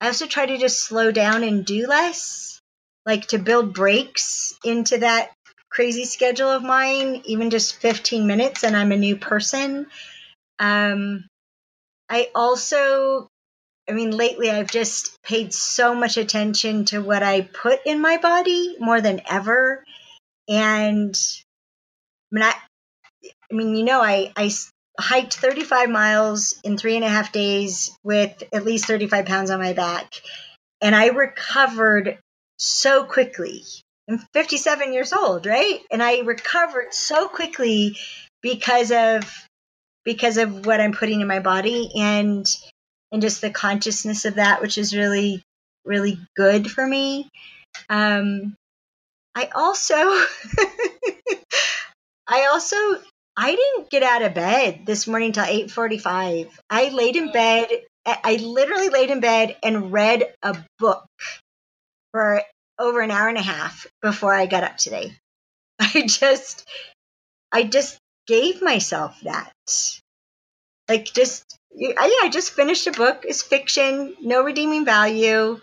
[0.00, 2.60] I also try to just slow down and do less,
[3.04, 5.32] like to build breaks into that
[5.70, 9.86] crazy schedule of mine, even just 15 minutes, and I'm a new person.
[10.58, 11.24] Um,
[12.08, 13.28] I also,
[13.88, 18.16] I mean, lately I've just paid so much attention to what I put in my
[18.18, 19.84] body more than ever.
[20.48, 21.18] And
[22.32, 22.54] I mean, I,
[23.50, 24.50] I mean, you know, I, I
[24.98, 29.60] hiked 35 miles in three and a half days with at least 35 pounds on
[29.60, 30.12] my back.
[30.80, 32.18] And I recovered
[32.58, 33.64] so quickly.
[34.08, 35.80] I'm 57 years old, right?
[35.90, 37.96] And I recovered so quickly
[38.42, 39.30] because of
[40.04, 42.46] because of what I'm putting in my body and
[43.12, 45.42] and just the consciousness of that, which is really
[45.84, 47.28] really good for me.
[47.88, 48.54] Um,
[49.34, 49.94] I also
[52.26, 52.76] I also
[53.40, 56.50] I didn't get out of bed this morning till 8:45.
[56.68, 57.68] I laid in bed
[58.24, 61.04] I literally laid in bed and read a book
[62.12, 62.42] for
[62.78, 65.12] over an hour and a half before I got up today.
[65.78, 66.66] I just
[67.52, 69.52] I just gave myself that.
[70.88, 73.24] Like just yeah, I just finished a book.
[73.24, 75.60] It's fiction, no redeeming value.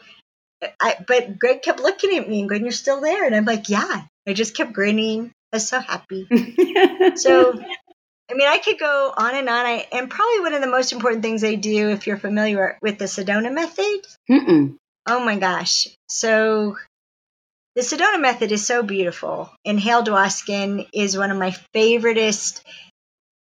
[0.80, 3.70] I, but Greg kept looking at me and going, "You're still there," and I'm like,
[3.70, 6.28] "Yeah." I just kept grinning was so happy.
[7.16, 7.54] so,
[8.30, 9.66] I mean, I could go on and on.
[9.66, 13.00] I, and probably one of the most important things I do, if you're familiar with
[13.00, 14.08] the Sedona method.
[14.30, 14.76] Mm-mm.
[15.08, 15.88] Oh my gosh.
[16.10, 16.78] So,
[17.76, 22.62] the Sedona method is so beautiful, and Hale Dwoskin is one of my favoriteest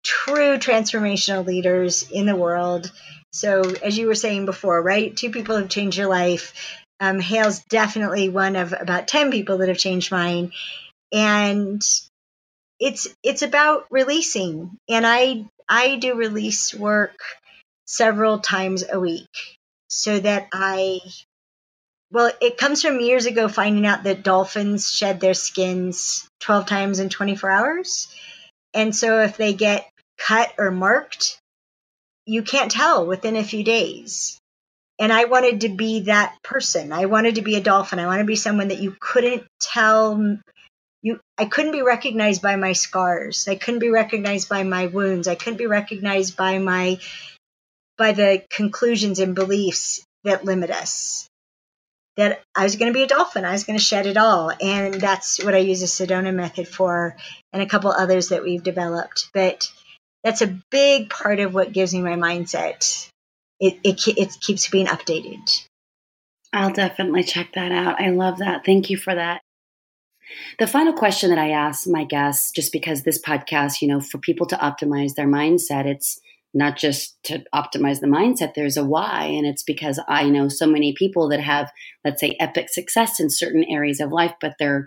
[0.02, 2.90] true transformational leaders in the world.
[3.32, 5.16] So, as you were saying before, right?
[5.16, 6.52] Two people have changed your life.
[7.00, 10.52] Um, Hale's definitely one of about 10 people that have changed mine.
[11.14, 11.82] And
[12.80, 14.76] it's it's about releasing.
[14.88, 17.16] And I I do release work
[17.86, 19.56] several times a week
[19.88, 21.00] so that I
[22.10, 27.00] well, it comes from years ago finding out that dolphins shed their skins 12 times
[27.00, 28.08] in 24 hours.
[28.72, 29.88] And so if they get
[30.18, 31.38] cut or marked,
[32.26, 34.38] you can't tell within a few days.
[35.00, 36.92] And I wanted to be that person.
[36.92, 37.98] I wanted to be a dolphin.
[37.98, 40.38] I wanted to be someone that you couldn't tell
[41.04, 43.46] you I couldn't be recognized by my scars.
[43.46, 45.28] I couldn't be recognized by my wounds.
[45.28, 46.98] I couldn't be recognized by my
[47.96, 51.28] by the conclusions and beliefs that limit us.
[52.16, 53.44] That I was going to be a dolphin.
[53.44, 54.50] I was going to shed it all.
[54.60, 57.16] And that's what I use the Sedona method for
[57.52, 59.28] and a couple others that we've developed.
[59.34, 59.70] But
[60.22, 63.08] that's a big part of what gives me my mindset.
[63.60, 65.66] It, it, it keeps being updated.
[66.52, 68.00] I'll definitely check that out.
[68.00, 68.64] I love that.
[68.64, 69.42] Thank you for that.
[70.58, 74.18] The final question that I ask my guests, just because this podcast, you know, for
[74.18, 76.20] people to optimize their mindset, it's
[76.54, 79.24] not just to optimize the mindset, there's a why.
[79.24, 81.70] And it's because I know so many people that have,
[82.04, 84.86] let's say, epic success in certain areas of life, but they're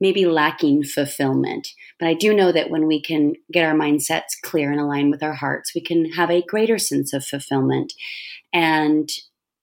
[0.00, 1.68] maybe lacking fulfillment.
[2.00, 5.22] But I do know that when we can get our mindsets clear and align with
[5.22, 7.92] our hearts, we can have a greater sense of fulfillment.
[8.52, 9.08] And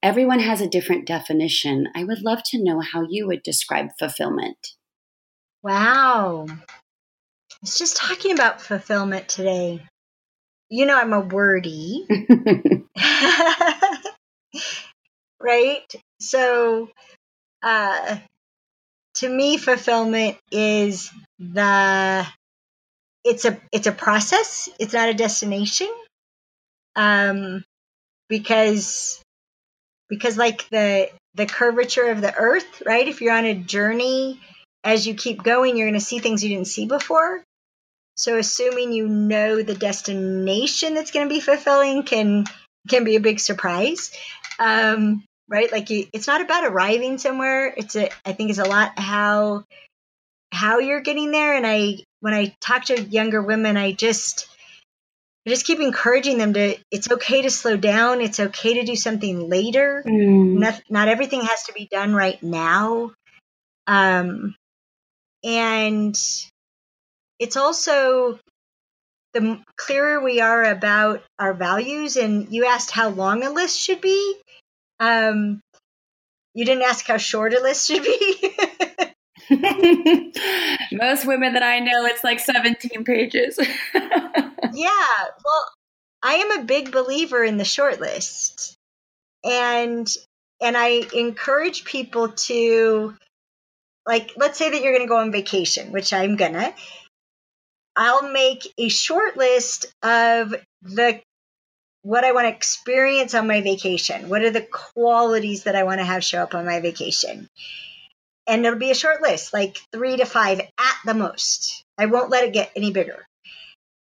[0.01, 1.89] everyone has a different definition.
[1.93, 4.75] I would love to know how you would describe fulfillment.
[5.63, 6.45] Wow.
[6.49, 6.57] I
[7.61, 9.81] was just talking about fulfillment today.
[10.69, 12.05] You know, I'm a wordy.
[15.39, 15.85] right?
[16.19, 16.89] So,
[17.63, 18.17] uh,
[19.15, 22.27] to me, fulfillment is the
[23.23, 24.69] it's a it's a process.
[24.79, 25.89] It's not a destination.
[26.95, 27.63] Um,
[28.29, 29.21] because
[30.09, 33.07] because like the the curvature of the earth, right?
[33.07, 34.39] If you're on a journey
[34.83, 37.43] as you keep going, you're going to see things you didn't see before.
[38.17, 42.45] So assuming you know the destination that's going to be fulfilling can
[42.89, 44.11] can be a big surprise.
[44.59, 45.71] Um, right?
[45.71, 47.73] Like you, it's not about arriving somewhere.
[47.75, 49.63] It's a I think it's a lot how
[50.51, 54.47] how you're getting there and I when I talk to younger women, I just
[55.45, 58.95] I just keep encouraging them to it's okay to slow down, it's okay to do
[58.95, 60.03] something later.
[60.05, 60.59] Mm.
[60.59, 63.11] Not, not everything has to be done right now.
[63.87, 64.55] Um
[65.43, 66.17] and
[67.39, 68.39] it's also
[69.33, 74.01] the clearer we are about our values, and you asked how long a list should
[74.01, 74.35] be.
[74.99, 75.61] Um,
[76.53, 78.55] you didn't ask how short a list should be.
[80.91, 83.59] Most women that I know, it's like 17 pages.
[83.93, 84.53] yeah.
[84.73, 85.71] Well,
[86.23, 88.75] I am a big believer in the short list.
[89.43, 90.07] And
[90.61, 93.15] and I encourage people to
[94.05, 96.73] like let's say that you're going to go on vacation, which I'm going to.
[97.95, 101.21] I'll make a short list of the
[102.03, 104.29] what I want to experience on my vacation.
[104.29, 107.47] What are the qualities that I want to have show up on my vacation?
[108.47, 111.83] And it'll be a short list, like three to five at the most.
[111.97, 113.25] I won't let it get any bigger.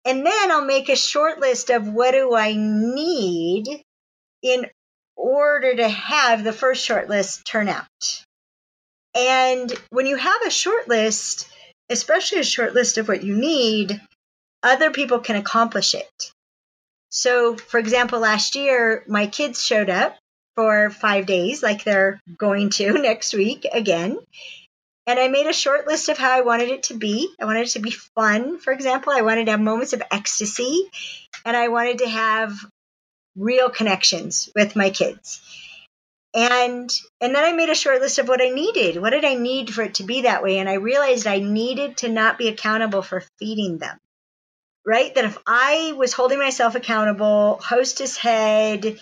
[0.05, 3.67] And then I'll make a short list of what do I need
[4.41, 4.65] in
[5.15, 7.87] order to have the first short list turn out.
[9.15, 11.47] And when you have a short list,
[11.89, 14.01] especially a short list of what you need,
[14.63, 16.31] other people can accomplish it.
[17.09, 20.17] So, for example, last year, my kids showed up
[20.55, 24.17] for five days, like they're going to next week again.
[25.05, 27.29] And I made a short list of how I wanted it to be.
[27.39, 29.11] I wanted it to be fun, for example.
[29.11, 30.89] I wanted to have moments of ecstasy,
[31.45, 32.53] and I wanted to have
[33.35, 35.41] real connections with my kids
[36.33, 36.91] and
[37.21, 39.73] and then i made a short list of what i needed what did i need
[39.73, 40.57] for it to be that way?
[40.57, 43.99] And i realized i needed to not be accountable for feeding them
[44.85, 45.13] right?
[45.15, 48.99] That if i was holding myself accountable hostess head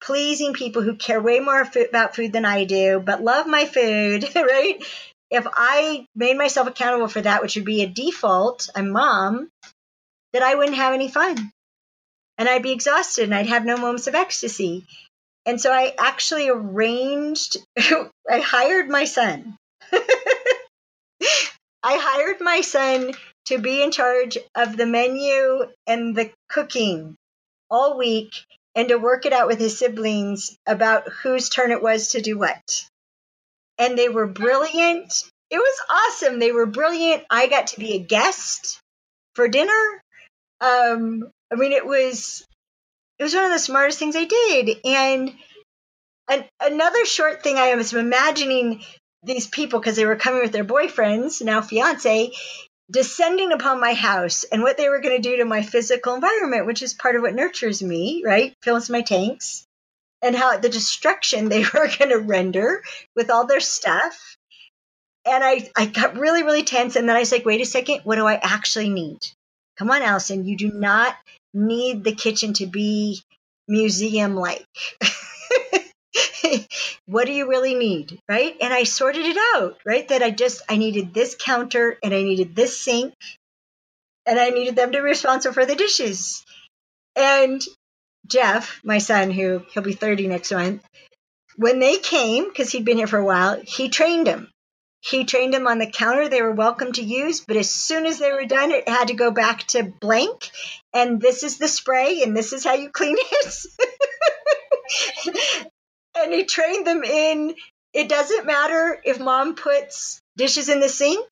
[0.00, 4.28] pleasing people who care way more about food than i do but love my food
[4.36, 4.84] right?
[5.30, 9.50] If i made myself accountable for that which would be a default i'm mom
[10.34, 11.50] that i wouldn't have any fun.
[12.36, 14.84] And i'd be exhausted and i'd have no moments of ecstasy
[15.46, 19.56] and so I actually arranged, I hired my son.
[19.92, 20.02] I
[21.98, 23.12] hired my son
[23.46, 27.16] to be in charge of the menu and the cooking
[27.70, 28.32] all week
[28.74, 32.38] and to work it out with his siblings about whose turn it was to do
[32.38, 32.86] what.
[33.78, 35.12] And they were brilliant.
[35.50, 36.38] it was awesome.
[36.38, 37.24] They were brilliant.
[37.30, 38.80] I got to be a guest
[39.34, 40.00] for dinner.
[40.60, 42.44] Um, I mean, it was
[43.18, 44.78] it was one of the smartest things I did.
[44.84, 45.34] And
[46.28, 48.82] an, another short thing I was imagining
[49.22, 52.32] these people because they were coming with their boyfriends, now fiance,
[52.90, 56.66] descending upon my house and what they were going to do to my physical environment,
[56.66, 58.54] which is part of what nurtures me, right?
[58.62, 59.66] Fills my tanks,
[60.22, 62.82] and how the destruction they were going to render
[63.14, 64.36] with all their stuff.
[65.26, 66.96] And I, I got really, really tense.
[66.96, 69.20] And then I was like, wait a second, what do I actually need?
[69.78, 71.16] Come on, Alison, you do not
[71.54, 73.22] need the kitchen to be
[73.68, 74.66] museum like.
[77.06, 78.54] what do you really need right?
[78.60, 80.06] And i sorted it out right?
[80.08, 83.14] That i just i needed this counter and i needed this sink
[84.26, 86.44] and i needed them to be responsible for the dishes.
[87.16, 87.62] And
[88.26, 90.82] jeff my son who he'll be 30 next month
[91.56, 94.48] when they came because he'd been here for a while he trained them
[95.04, 98.18] he trained them on the counter they were welcome to use but as soon as
[98.18, 100.50] they were done it had to go back to blank.
[100.94, 103.66] And this is the spray and this is how you clean it.
[106.16, 107.56] And he trained them in
[107.92, 111.26] it doesn't matter if mom puts dishes in the sink.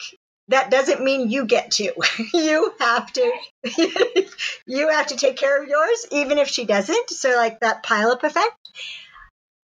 [0.48, 1.92] That doesn't mean you get to.
[2.34, 3.32] You have to
[4.66, 7.10] you have to take care of yours even if she doesn't.
[7.10, 8.56] So like that pile up effect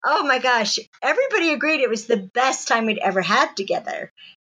[0.05, 4.13] oh my gosh everybody agreed it was the best time we'd ever had together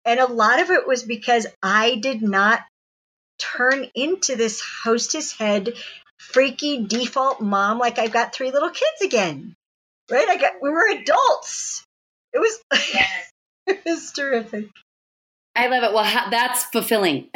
[0.04, 2.60] and a lot of it was because i did not
[3.38, 5.74] turn into this hostess head
[6.18, 9.54] freaky default mom like i've got three little kids again
[10.10, 10.28] right?
[10.28, 11.84] I got we were adults.
[12.32, 12.58] It was
[12.92, 13.30] yes.
[13.66, 14.66] it was terrific.
[15.60, 15.92] I love it.
[15.92, 17.28] Well, that's fulfilling.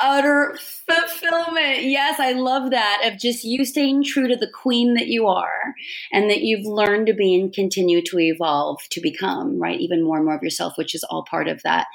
[0.00, 0.56] Utter
[0.88, 1.82] fulfillment.
[1.82, 5.74] Yes, I love that of just you staying true to the queen that you are
[6.12, 9.78] and that you've learned to be and continue to evolve to become, right?
[9.78, 11.88] Even more and more of yourself, which is all part of that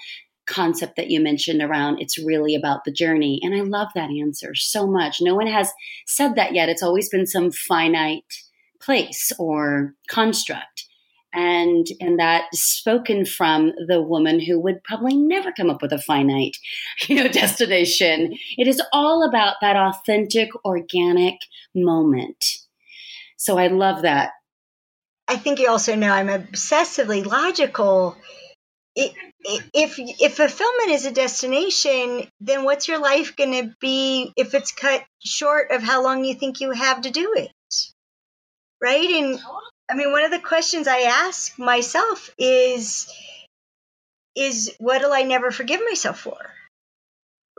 [0.45, 3.39] concept that you mentioned around it's really about the journey.
[3.41, 5.21] And I love that answer so much.
[5.21, 5.71] No one has
[6.05, 6.69] said that yet.
[6.69, 8.43] It's always been some finite
[8.79, 10.85] place or construct
[11.33, 15.99] and and that spoken from the woman who would probably never come up with a
[15.99, 16.57] finite
[17.07, 18.33] you know destination.
[18.57, 21.35] It is all about that authentic organic
[21.73, 22.43] moment.
[23.37, 24.31] So i love that.
[25.27, 28.17] I think you also know i'm obsessively logical.
[28.95, 34.71] If if fulfillment is a destination then what's your life going to be if it's
[34.71, 37.51] cut short of how long you think you have to do it?
[38.81, 39.09] Right?
[39.09, 39.39] And
[39.91, 43.13] I mean, one of the questions I ask myself is,
[44.37, 46.37] is what'll I never forgive myself for?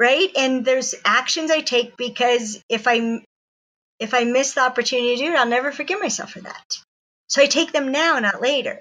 [0.01, 0.31] Right?
[0.39, 3.23] And there's actions I take because if I
[4.01, 6.79] if I miss the opportunity to do it, I'll never forgive myself for that.
[7.29, 8.81] So I take them now, not later.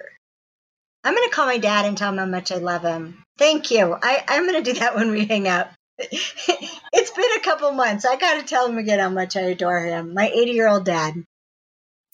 [1.03, 3.21] I'm to call my dad and tell him how much I love him.
[3.37, 3.97] Thank you.
[4.01, 5.67] I, I'm to do that when we hang out.
[5.99, 8.05] it's been a couple months.
[8.05, 10.13] I got to tell him again how much I adore him.
[10.13, 11.25] My 80 year old dad.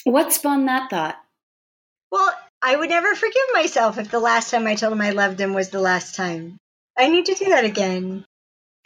[0.04, 1.18] What spun that thought?
[2.12, 5.40] Well, I would never forgive myself if the last time I told him I loved
[5.40, 6.58] him was the last time.
[6.98, 8.26] I need to do that again.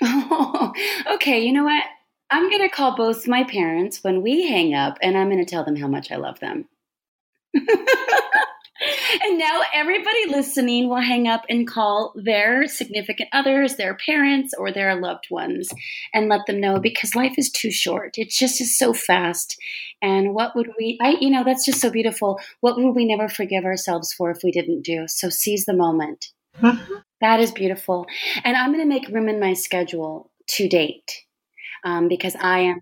[1.07, 1.45] Okay.
[1.45, 1.83] You know what?
[2.31, 5.49] I'm going to call both my parents when we hang up and I'm going to
[5.49, 6.67] tell them how much I love them.
[7.53, 14.71] and now everybody listening will hang up and call their significant others, their parents, or
[14.71, 15.69] their loved ones
[16.13, 18.17] and let them know because life is too short.
[18.17, 19.57] It just is so fast.
[20.01, 22.39] And what would we, I, you know, that's just so beautiful.
[22.61, 25.05] What would we never forgive ourselves for if we didn't do?
[25.07, 26.27] So seize the moment.
[26.59, 26.93] Mm-hmm.
[27.21, 28.07] That is beautiful.
[28.43, 31.11] And I'm going to make room in my schedule to date
[31.83, 32.81] um, because I am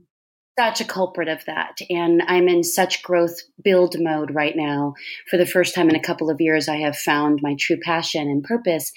[0.60, 1.77] such a culprit of that.
[1.90, 4.94] And I'm in such growth build mode right now.
[5.30, 8.23] For the first time in a couple of years, I have found my true passion
[8.23, 8.91] and purpose,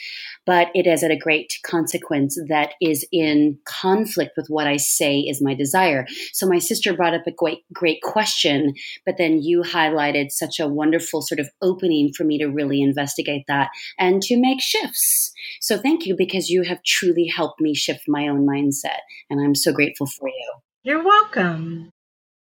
[0.45, 5.21] but it is at a great consequence that is in conflict with what I say
[5.21, 6.05] is my desire.
[6.33, 8.75] So my sister brought up a great, great question,
[9.07, 13.45] but then you highlighted such a wonderful sort of opening for me to really investigate
[13.47, 13.71] that
[14.01, 15.31] and to make shifts.
[15.61, 18.99] So thank you because you have truly helped me shift my own mindset.
[19.31, 20.55] And I'm so grateful for you.
[20.85, 21.91] You're welcome.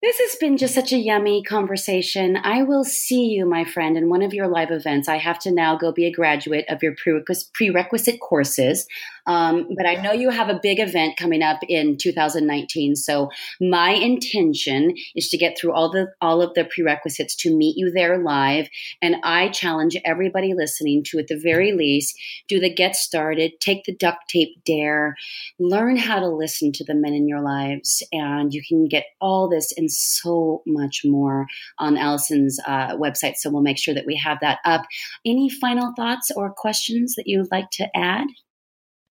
[0.03, 2.37] This has been just such a yummy conversation.
[2.37, 5.09] I will see you, my friend, in one of your live events.
[5.09, 8.87] I have to now go be a graduate of your prerequisite courses.
[9.31, 12.97] Um, but I know you have a big event coming up in 2019.
[12.97, 13.31] So
[13.61, 17.93] my intention is to get through all the all of the prerequisites to meet you
[17.93, 18.69] there live.
[19.01, 23.85] And I challenge everybody listening to, at the very least, do the get started, take
[23.85, 25.15] the duct tape dare,
[25.61, 29.49] learn how to listen to the men in your lives, and you can get all
[29.49, 31.47] this and so much more
[31.79, 33.37] on Alison's uh, website.
[33.37, 34.83] So we'll make sure that we have that up.
[35.25, 38.27] Any final thoughts or questions that you'd like to add?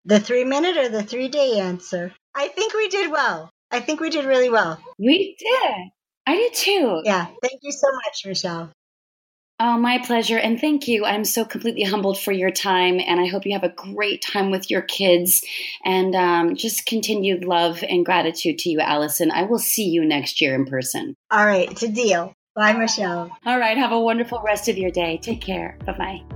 [0.07, 2.13] The three minute or the three day answer?
[2.35, 3.51] I think we did well.
[3.71, 4.79] I think we did really well.
[4.99, 5.91] We did.
[6.27, 7.03] I did too.
[7.05, 7.27] Yeah.
[7.43, 8.71] Thank you so much, Michelle.
[9.59, 10.39] Oh, my pleasure.
[10.39, 11.05] And thank you.
[11.05, 13.01] I'm so completely humbled for your time.
[13.05, 15.43] And I hope you have a great time with your kids.
[15.85, 19.31] And um, just continued love and gratitude to you, Alison.
[19.31, 21.15] I will see you next year in person.
[21.31, 21.71] All right.
[21.71, 22.35] It's a deal.
[22.55, 23.31] Bye, Michelle.
[23.47, 23.77] All right.
[23.77, 25.19] Have a wonderful rest of your day.
[25.23, 25.79] Take care.
[25.87, 26.36] Bye bye.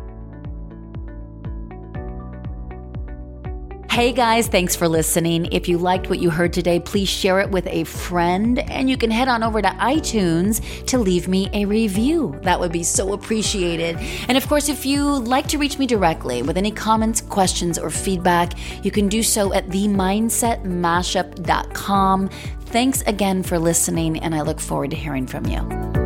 [3.90, 5.46] Hey guys, thanks for listening.
[5.46, 8.96] If you liked what you heard today, please share it with a friend and you
[8.96, 12.38] can head on over to iTunes to leave me a review.
[12.42, 13.96] That would be so appreciated.
[14.28, 17.90] And of course, if you like to reach me directly with any comments, questions, or
[17.90, 18.52] feedback,
[18.84, 22.28] you can do so at themindsetmashup.com.
[22.66, 25.99] Thanks again for listening, and I look forward to hearing from you.